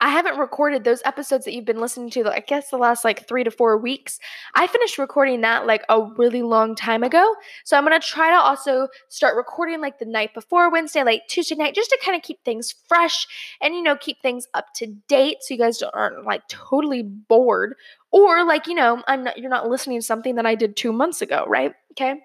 I 0.01 0.09
haven't 0.09 0.37
recorded 0.37 0.83
those 0.83 1.01
episodes 1.05 1.45
that 1.45 1.53
you've 1.53 1.65
been 1.65 1.81
listening 1.81 2.09
to, 2.11 2.27
I 2.29 2.39
guess 2.39 2.69
the 2.69 2.77
last 2.77 3.03
like 3.03 3.27
three 3.27 3.43
to 3.43 3.51
four 3.51 3.77
weeks. 3.77 4.19
I 4.55 4.67
finished 4.67 4.97
recording 4.97 5.41
that 5.41 5.65
like 5.65 5.83
a 5.89 6.01
really 6.17 6.41
long 6.41 6.75
time 6.75 7.03
ago. 7.03 7.35
So 7.65 7.77
I'm 7.77 7.85
going 7.85 7.99
to 7.99 8.05
try 8.05 8.29
to 8.29 8.37
also 8.37 8.87
start 9.09 9.35
recording 9.35 9.81
like 9.81 9.99
the 9.99 10.05
night 10.05 10.33
before 10.33 10.71
Wednesday, 10.71 11.03
like 11.03 11.23
Tuesday 11.27 11.55
night, 11.55 11.75
just 11.75 11.89
to 11.89 11.99
kind 12.03 12.15
of 12.15 12.23
keep 12.23 12.43
things 12.43 12.73
fresh 12.87 13.27
and, 13.61 13.75
you 13.75 13.81
know, 13.81 13.95
keep 13.95 14.21
things 14.21 14.47
up 14.53 14.73
to 14.75 14.87
date 15.07 15.37
so 15.41 15.53
you 15.53 15.59
guys 15.59 15.81
aren't 15.81 16.25
like 16.25 16.47
totally 16.47 17.03
bored 17.03 17.75
or 18.11 18.45
like, 18.45 18.67
you 18.67 18.75
know, 18.75 19.03
I'm 19.07 19.23
not, 19.23 19.37
you're 19.37 19.49
not 19.49 19.67
listening 19.67 19.99
to 19.99 20.05
something 20.05 20.35
that 20.35 20.45
I 20.45 20.55
did 20.55 20.75
two 20.75 20.93
months 20.93 21.21
ago, 21.21 21.45
right? 21.47 21.73
Okay. 21.91 22.21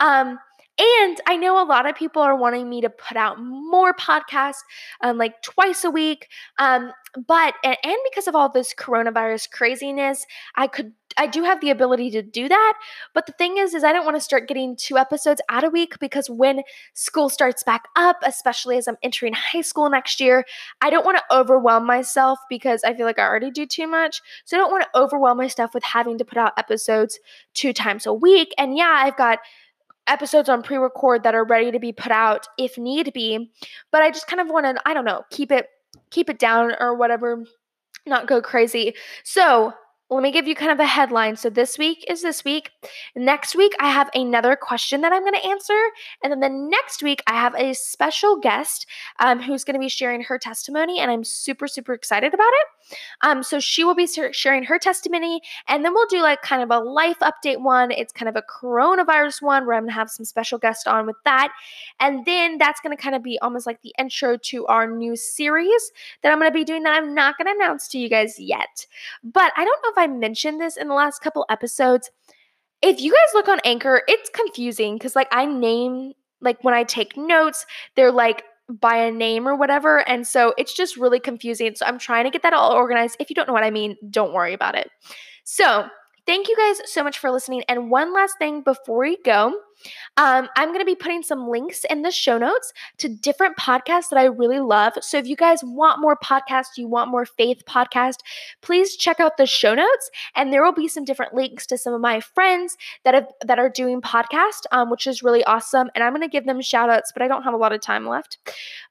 Um, 0.00 0.38
and 0.78 1.20
I 1.26 1.36
know 1.36 1.62
a 1.62 1.66
lot 1.66 1.88
of 1.88 1.94
people 1.94 2.22
are 2.22 2.36
wanting 2.36 2.68
me 2.68 2.80
to 2.80 2.90
put 2.90 3.16
out 3.16 3.40
more 3.40 3.94
podcasts, 3.94 4.62
um, 5.02 5.18
like 5.18 5.40
twice 5.42 5.84
a 5.84 5.90
week. 5.90 6.28
Um, 6.58 6.92
but 7.28 7.54
and, 7.62 7.76
and 7.84 7.96
because 8.10 8.26
of 8.26 8.34
all 8.34 8.48
this 8.48 8.74
coronavirus 8.74 9.50
craziness, 9.50 10.26
I 10.56 10.66
could 10.66 10.92
I 11.16 11.26
do 11.28 11.44
have 11.44 11.60
the 11.60 11.70
ability 11.70 12.10
to 12.10 12.22
do 12.22 12.48
that. 12.48 12.74
But 13.14 13.26
the 13.26 13.32
thing 13.32 13.56
is, 13.56 13.72
is 13.72 13.84
I 13.84 13.92
don't 13.92 14.04
want 14.04 14.16
to 14.16 14.20
start 14.20 14.48
getting 14.48 14.76
two 14.76 14.98
episodes 14.98 15.40
out 15.48 15.62
a 15.62 15.70
week 15.70 15.98
because 16.00 16.28
when 16.28 16.62
school 16.94 17.28
starts 17.28 17.62
back 17.62 17.84
up, 17.94 18.16
especially 18.22 18.78
as 18.78 18.88
I'm 18.88 18.96
entering 19.02 19.32
high 19.32 19.60
school 19.60 19.88
next 19.88 20.20
year, 20.20 20.44
I 20.80 20.90
don't 20.90 21.04
want 21.04 21.18
to 21.18 21.36
overwhelm 21.36 21.86
myself 21.86 22.40
because 22.50 22.82
I 22.82 22.94
feel 22.94 23.06
like 23.06 23.18
I 23.18 23.26
already 23.26 23.50
do 23.50 23.66
too 23.66 23.86
much. 23.86 24.20
So 24.44 24.56
I 24.56 24.60
don't 24.60 24.72
want 24.72 24.84
to 24.84 25.00
overwhelm 25.00 25.38
myself 25.38 25.72
with 25.72 25.84
having 25.84 26.18
to 26.18 26.24
put 26.24 26.38
out 26.38 26.52
episodes 26.56 27.20
two 27.54 27.72
times 27.72 28.06
a 28.06 28.12
week. 28.12 28.52
And 28.58 28.76
yeah, 28.76 29.00
I've 29.04 29.16
got 29.16 29.38
episodes 30.06 30.48
on 30.48 30.62
pre-record 30.62 31.22
that 31.22 31.34
are 31.34 31.44
ready 31.44 31.70
to 31.70 31.78
be 31.78 31.92
put 31.92 32.12
out 32.12 32.46
if 32.58 32.76
need 32.76 33.12
be 33.12 33.50
but 33.90 34.02
i 34.02 34.10
just 34.10 34.26
kind 34.26 34.40
of 34.40 34.48
want 34.48 34.64
to 34.64 34.82
i 34.88 34.94
don't 34.94 35.04
know 35.04 35.22
keep 35.30 35.50
it 35.50 35.68
keep 36.10 36.28
it 36.28 36.38
down 36.38 36.72
or 36.80 36.94
whatever 36.94 37.44
not 38.06 38.26
go 38.26 38.40
crazy 38.42 38.94
so 39.22 39.72
let 40.10 40.22
me 40.22 40.30
give 40.30 40.46
you 40.46 40.54
kind 40.54 40.70
of 40.70 40.80
a 40.80 40.86
headline. 40.86 41.36
So 41.36 41.48
this 41.48 41.78
week 41.78 42.04
is 42.08 42.20
this 42.22 42.44
week. 42.44 42.70
Next 43.16 43.56
week, 43.56 43.72
I 43.80 43.90
have 43.90 44.10
another 44.14 44.54
question 44.54 45.00
that 45.00 45.12
I'm 45.12 45.22
going 45.22 45.34
to 45.34 45.46
answer. 45.46 45.80
And 46.22 46.30
then 46.30 46.40
the 46.40 46.48
next 46.48 47.02
week, 47.02 47.22
I 47.26 47.32
have 47.32 47.54
a 47.54 47.72
special 47.72 48.38
guest 48.38 48.86
um, 49.18 49.40
who's 49.40 49.64
going 49.64 49.74
to 49.74 49.80
be 49.80 49.88
sharing 49.88 50.22
her 50.22 50.38
testimony. 50.38 51.00
And 51.00 51.10
I'm 51.10 51.24
super, 51.24 51.66
super 51.66 51.94
excited 51.94 52.34
about 52.34 52.52
it. 52.52 52.66
Um, 53.22 53.42
so 53.42 53.60
she 53.60 53.84
will 53.84 53.94
be 53.94 54.06
sharing 54.32 54.64
her 54.64 54.78
testimony. 54.78 55.40
And 55.68 55.84
then 55.84 55.94
we'll 55.94 56.06
do 56.06 56.22
like 56.22 56.42
kind 56.42 56.62
of 56.62 56.70
a 56.70 56.78
life 56.78 57.18
update 57.20 57.60
one. 57.60 57.90
It's 57.90 58.12
kind 58.12 58.28
of 58.28 58.36
a 58.36 58.42
coronavirus 58.42 59.42
one 59.42 59.66
where 59.66 59.76
I'm 59.76 59.84
to 59.86 59.92
have 59.92 60.10
some 60.10 60.24
special 60.24 60.58
guests 60.58 60.86
on 60.86 61.06
with 61.06 61.16
that. 61.24 61.52
And 62.00 62.24
then 62.24 62.58
that's 62.58 62.80
to 62.96 63.02
kind 63.02 63.14
of 63.14 63.22
be 63.22 63.38
almost 63.40 63.66
like 63.66 63.82
the 63.82 63.94
intro 63.98 64.36
to 64.36 64.66
our 64.66 64.90
new 64.90 65.16
series 65.16 65.92
that 66.22 66.32
I'm 66.32 66.38
to 66.50 66.54
be 66.54 66.64
doing 66.64 66.82
that 66.84 66.96
I'm 66.96 67.14
not 67.14 67.38
to 67.46 67.54
announce 67.54 67.88
to 67.88 67.98
you 67.98 68.08
guys 68.08 68.38
yet. 68.38 68.86
But 69.22 69.52
I 69.56 69.64
don't 69.64 69.82
know 69.82 69.90
if 69.90 69.98
I 69.98 70.06
mentioned 70.06 70.60
this 70.60 70.76
in 70.76 70.88
the 70.88 70.94
last 70.94 71.20
couple 71.20 71.46
episodes. 71.48 72.10
If 72.82 73.00
you 73.00 73.12
guys 73.12 73.34
look 73.34 73.48
on 73.48 73.60
Anchor, 73.64 74.02
it's 74.08 74.28
confusing 74.28 74.96
because 74.96 75.16
like 75.16 75.28
I 75.32 75.46
name 75.46 76.12
like 76.40 76.62
when 76.62 76.74
I 76.74 76.84
take 76.84 77.16
notes, 77.16 77.66
they're 77.96 78.12
like 78.12 78.44
by 78.68 78.96
a 78.96 79.10
name 79.10 79.46
or 79.46 79.54
whatever. 79.54 80.06
And 80.08 80.26
so 80.26 80.54
it's 80.56 80.74
just 80.74 80.96
really 80.96 81.20
confusing. 81.20 81.74
So 81.74 81.86
I'm 81.86 81.98
trying 81.98 82.24
to 82.24 82.30
get 82.30 82.42
that 82.42 82.52
all 82.52 82.72
organized. 82.72 83.16
If 83.20 83.30
you 83.30 83.34
don't 83.34 83.46
know 83.46 83.52
what 83.52 83.64
I 83.64 83.70
mean, 83.70 83.96
don't 84.10 84.32
worry 84.32 84.54
about 84.54 84.74
it. 84.74 84.90
So 85.44 85.86
Thank 86.26 86.48
you 86.48 86.56
guys 86.56 86.80
so 86.90 87.04
much 87.04 87.18
for 87.18 87.30
listening. 87.30 87.64
And 87.68 87.90
one 87.90 88.14
last 88.14 88.38
thing 88.38 88.62
before 88.62 89.00
we 89.00 89.18
go, 89.24 89.60
um, 90.16 90.48
I'm 90.56 90.68
going 90.68 90.80
to 90.80 90.86
be 90.86 90.94
putting 90.94 91.22
some 91.22 91.48
links 91.48 91.84
in 91.90 92.00
the 92.00 92.10
show 92.10 92.38
notes 92.38 92.72
to 92.98 93.08
different 93.08 93.58
podcasts 93.58 94.08
that 94.10 94.18
I 94.18 94.24
really 94.24 94.60
love. 94.60 94.94
So 95.02 95.18
if 95.18 95.26
you 95.26 95.36
guys 95.36 95.60
want 95.62 96.00
more 96.00 96.16
podcasts, 96.16 96.78
you 96.78 96.88
want 96.88 97.10
more 97.10 97.26
faith 97.26 97.62
podcast, 97.66 98.18
please 98.62 98.96
check 98.96 99.20
out 99.20 99.36
the 99.36 99.44
show 99.44 99.74
notes, 99.74 100.10
and 100.34 100.50
there 100.50 100.64
will 100.64 100.72
be 100.72 100.88
some 100.88 101.04
different 101.04 101.34
links 101.34 101.66
to 101.66 101.76
some 101.76 101.92
of 101.92 102.00
my 102.00 102.20
friends 102.20 102.78
that 103.04 103.12
have 103.12 103.28
that 103.44 103.58
are 103.58 103.68
doing 103.68 104.00
podcast, 104.00 104.62
um, 104.72 104.90
which 104.90 105.06
is 105.06 105.22
really 105.22 105.44
awesome. 105.44 105.90
And 105.94 106.02
I'm 106.02 106.12
going 106.12 106.22
to 106.22 106.28
give 106.28 106.46
them 106.46 106.62
shout 106.62 106.88
outs, 106.88 107.12
but 107.12 107.22
I 107.22 107.28
don't 107.28 107.42
have 107.42 107.54
a 107.54 107.58
lot 107.58 107.72
of 107.72 107.82
time 107.82 108.08
left. 108.08 108.38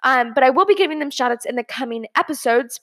Um, 0.04 0.34
but 0.36 0.44
I 0.44 0.52
will 0.52 0.66
be 0.66 0.76
giving 0.76 1.00
them 1.00 1.10
shout 1.10 1.32
outs 1.32 1.46
in 1.46 1.56
the 1.56 1.64
coming 1.64 2.06
episodes. 2.16 2.80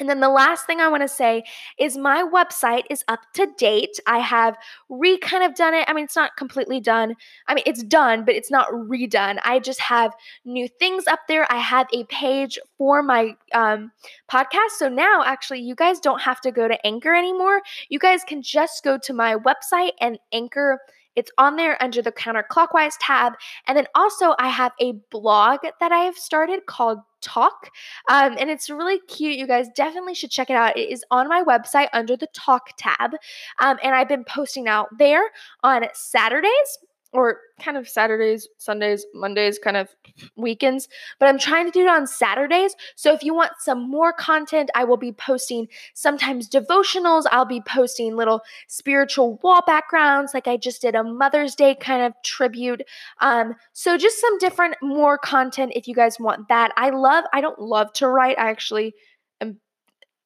And 0.00 0.08
then 0.08 0.20
the 0.20 0.30
last 0.30 0.66
thing 0.66 0.80
I 0.80 0.88
want 0.88 1.02
to 1.02 1.08
say 1.08 1.44
is 1.78 1.96
my 1.96 2.22
website 2.22 2.84
is 2.88 3.04
up 3.06 3.20
to 3.34 3.46
date. 3.58 4.00
I 4.06 4.18
have 4.18 4.56
re 4.88 5.18
kind 5.18 5.44
of 5.44 5.54
done 5.54 5.74
it. 5.74 5.84
I 5.86 5.92
mean, 5.92 6.04
it's 6.04 6.16
not 6.16 6.36
completely 6.36 6.80
done. 6.80 7.14
I 7.46 7.54
mean, 7.54 7.64
it's 7.66 7.84
done, 7.84 8.24
but 8.24 8.34
it's 8.34 8.50
not 8.50 8.68
redone. 8.70 9.38
I 9.44 9.58
just 9.58 9.80
have 9.80 10.14
new 10.46 10.66
things 10.66 11.06
up 11.06 11.20
there. 11.28 11.46
I 11.52 11.58
have 11.58 11.86
a 11.92 12.04
page 12.04 12.58
for 12.78 13.02
my 13.02 13.36
um, 13.52 13.92
podcast. 14.30 14.78
So 14.78 14.88
now, 14.88 15.22
actually, 15.24 15.60
you 15.60 15.74
guys 15.74 16.00
don't 16.00 16.22
have 16.22 16.40
to 16.40 16.50
go 16.50 16.66
to 16.66 16.86
Anchor 16.86 17.14
anymore. 17.14 17.60
You 17.90 17.98
guys 17.98 18.24
can 18.24 18.42
just 18.42 18.82
go 18.82 18.98
to 18.98 19.12
my 19.12 19.36
website 19.36 19.92
and 20.00 20.18
Anchor 20.32 20.80
it's 21.20 21.30
on 21.36 21.56
there 21.56 21.80
under 21.82 22.00
the 22.00 22.10
counterclockwise 22.10 22.94
tab. 22.98 23.34
And 23.66 23.76
then 23.76 23.86
also, 23.94 24.34
I 24.38 24.48
have 24.48 24.72
a 24.80 24.92
blog 25.10 25.60
that 25.78 25.92
I 25.92 25.98
have 25.98 26.16
started 26.16 26.64
called 26.64 26.98
Talk. 27.20 27.70
Um, 28.08 28.36
and 28.38 28.48
it's 28.48 28.70
really 28.70 29.00
cute. 29.00 29.36
You 29.36 29.46
guys 29.46 29.68
definitely 29.76 30.14
should 30.14 30.30
check 30.30 30.48
it 30.48 30.56
out. 30.56 30.78
It 30.78 30.88
is 30.88 31.04
on 31.10 31.28
my 31.28 31.42
website 31.42 31.88
under 31.92 32.16
the 32.16 32.28
Talk 32.32 32.70
tab. 32.78 33.12
Um, 33.60 33.78
and 33.82 33.94
I've 33.94 34.08
been 34.08 34.24
posting 34.24 34.66
out 34.66 34.88
there 34.98 35.24
on 35.62 35.84
Saturdays 35.92 36.78
or 37.12 37.38
kind 37.60 37.76
of 37.76 37.88
Saturdays, 37.88 38.48
Sundays, 38.58 39.04
Mondays, 39.14 39.58
kind 39.58 39.76
of 39.76 39.88
weekends, 40.36 40.88
but 41.18 41.28
I'm 41.28 41.38
trying 41.38 41.66
to 41.66 41.72
do 41.72 41.80
it 41.80 41.88
on 41.88 42.06
Saturdays. 42.06 42.74
So 42.94 43.12
if 43.12 43.24
you 43.24 43.34
want 43.34 43.52
some 43.58 43.90
more 43.90 44.12
content, 44.12 44.70
I 44.74 44.84
will 44.84 44.96
be 44.96 45.12
posting 45.12 45.66
sometimes 45.94 46.48
devotionals. 46.48 47.24
I'll 47.32 47.44
be 47.44 47.62
posting 47.62 48.14
little 48.14 48.42
spiritual 48.68 49.38
wall 49.42 49.62
backgrounds, 49.66 50.34
like 50.34 50.46
I 50.46 50.56
just 50.56 50.82
did 50.82 50.94
a 50.94 51.02
Mother's 51.02 51.54
Day 51.54 51.74
kind 51.74 52.02
of 52.02 52.14
tribute. 52.24 52.82
Um, 53.20 53.56
so 53.72 53.98
just 53.98 54.20
some 54.20 54.38
different, 54.38 54.76
more 54.80 55.18
content 55.18 55.72
if 55.74 55.88
you 55.88 55.94
guys 55.94 56.20
want 56.20 56.48
that. 56.48 56.72
I 56.76 56.90
love, 56.90 57.24
I 57.32 57.40
don't 57.40 57.60
love 57.60 57.92
to 57.94 58.08
write. 58.08 58.38
I 58.38 58.50
actually 58.50 58.94
am 59.40 59.58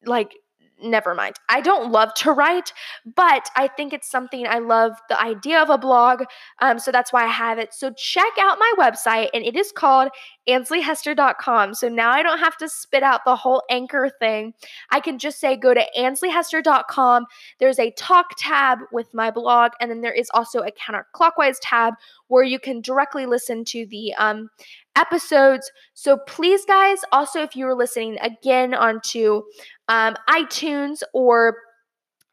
like 0.05 0.35
never 0.83 1.15
mind. 1.15 1.37
I 1.49 1.61
don't 1.61 1.91
love 1.91 2.15
to 2.15 2.33
write, 2.33 2.73
but 3.05 3.49
I 3.57 3.69
think 3.69 3.93
it's 3.93 4.11
something 4.11 4.47
I 4.47 4.59
love 4.59 4.93
the 5.09 5.21
idea 5.21 5.61
of 5.61 5.71
a 5.71 5.79
blog. 5.79 6.25
Um, 6.61 6.79
so 6.79 6.93
that's 6.93 7.13
why 7.13 7.25
I 7.25 7.29
have 7.29 7.59
it. 7.59 7.75
So 7.75 7.93
check 7.93 8.33
out 8.41 8.59
my 8.59 8.73
website, 8.79 9.29
and 9.35 9.45
it 9.45 9.57
is 9.57 9.73
called 9.73 10.11
ansleyhester.com. 10.49 11.75
So 11.75 11.89
now 11.89 12.11
I 12.11 12.23
don't 12.23 12.39
have 12.39 12.57
to 12.59 12.69
spit 12.69 13.03
out 13.03 13.25
the 13.25 13.37
whole 13.37 13.63
anchor 13.71 14.11
thing. 14.19 14.55
I 14.91 15.01
can 15.01 15.19
just 15.19 15.41
say 15.41 15.57
go 15.57 15.75
to 15.75 15.85
ansleyhester.com. 15.99 17.27
There's 17.59 17.79
a 17.79 17.91
talk 17.93 18.27
tab 18.39 18.79
with 18.93 19.13
my 19.15 19.31
blog, 19.31 19.73
and 19.81 19.91
then 19.91 20.01
there 20.01 20.13
is 20.13 20.31
also 20.35 20.61
a 20.61 20.71
counterclockwise 20.73 21.57
tab 21.63 21.95
where 22.29 22.45
you 22.45 22.59
can 22.59 22.81
directly 22.81 23.27
listen 23.27 23.65
to 23.67 23.87
the 23.87 24.15
um, 24.15 24.51
episodes. 24.97 25.71
So 25.95 26.19
please, 26.27 26.65
guys, 26.65 26.99
also 27.13 27.43
if 27.43 27.57
you 27.57 27.67
were 27.67 27.75
listening 27.75 28.19
again 28.21 28.75
onto 28.75 29.43
um, 29.89 30.17
iTunes 30.29 31.03
or 31.13 31.57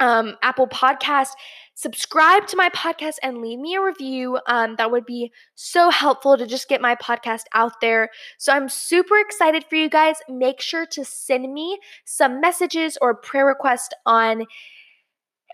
um, 0.02 0.36
Apple 0.42 0.68
Podcast. 0.68 1.30
Subscribe 1.76 2.48
to 2.48 2.58
my 2.58 2.70
podcast 2.70 3.16
and 3.24 3.38
leave 3.38 3.58
me 3.58 3.76
a 3.76 3.82
review. 3.82 4.40
Um, 4.48 4.76
that 4.78 4.92
would 4.92 5.06
be 5.06 5.32
so 5.56 5.90
helpful 5.90 6.38
to 6.38 6.46
just 6.46 6.68
get 6.68 6.82
my 6.82 6.96
podcast 6.96 7.44
out 7.54 7.80
there. 7.80 8.10
So 8.38 8.52
I'm 8.52 8.68
super 8.68 9.18
excited 9.18 9.64
for 9.70 9.78
you 9.78 9.90
guys. 9.90 10.18
Make 10.28 10.60
sure 10.60 10.86
to 10.88 11.06
send 11.06 11.54
me 11.54 11.80
some 12.04 12.42
messages 12.42 12.98
or 13.02 13.16
prayer 13.16 13.46
requests 13.46 13.94
on 14.06 14.46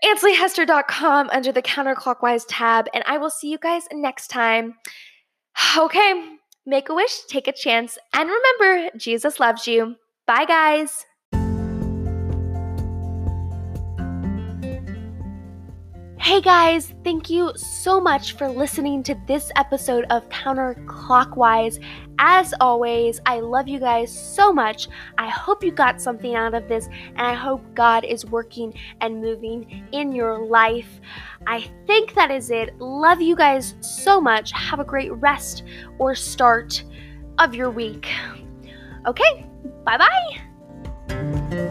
AnsleyHester.com 0.04 1.30
under 1.30 1.52
the 1.52 1.62
counterclockwise 1.62 2.44
tab, 2.48 2.86
and 2.94 3.02
I 3.06 3.18
will 3.18 3.30
see 3.30 3.50
you 3.50 3.58
guys 3.58 3.84
next 3.92 4.28
time. 4.28 4.74
Okay, 5.76 6.36
make 6.66 6.88
a 6.88 6.94
wish, 6.94 7.24
take 7.28 7.48
a 7.48 7.52
chance, 7.52 7.98
and 8.14 8.30
remember, 8.30 8.96
Jesus 8.96 9.40
loves 9.40 9.66
you. 9.66 9.96
Bye, 10.24 10.44
guys. 10.44 11.07
Hey 16.28 16.42
guys, 16.42 16.92
thank 17.04 17.30
you 17.30 17.52
so 17.56 17.98
much 17.98 18.34
for 18.36 18.50
listening 18.50 19.02
to 19.04 19.14
this 19.26 19.50
episode 19.56 20.04
of 20.10 20.28
Counterclockwise. 20.28 21.82
As 22.18 22.52
always, 22.60 23.18
I 23.24 23.40
love 23.40 23.66
you 23.66 23.80
guys 23.80 24.12
so 24.12 24.52
much. 24.52 24.88
I 25.16 25.30
hope 25.30 25.64
you 25.64 25.72
got 25.72 26.02
something 26.02 26.34
out 26.34 26.52
of 26.52 26.68
this, 26.68 26.90
and 27.16 27.22
I 27.22 27.32
hope 27.32 27.62
God 27.74 28.04
is 28.04 28.26
working 28.26 28.74
and 29.00 29.22
moving 29.22 29.88
in 29.92 30.12
your 30.12 30.38
life. 30.38 31.00
I 31.46 31.62
think 31.86 32.12
that 32.12 32.30
is 32.30 32.50
it. 32.50 32.78
Love 32.78 33.22
you 33.22 33.34
guys 33.34 33.76
so 33.80 34.20
much. 34.20 34.52
Have 34.52 34.80
a 34.80 34.84
great 34.84 35.14
rest 35.14 35.62
or 35.98 36.14
start 36.14 36.84
of 37.38 37.54
your 37.54 37.70
week. 37.70 38.06
Okay, 39.06 39.46
bye 39.82 39.96
bye. 39.96 41.64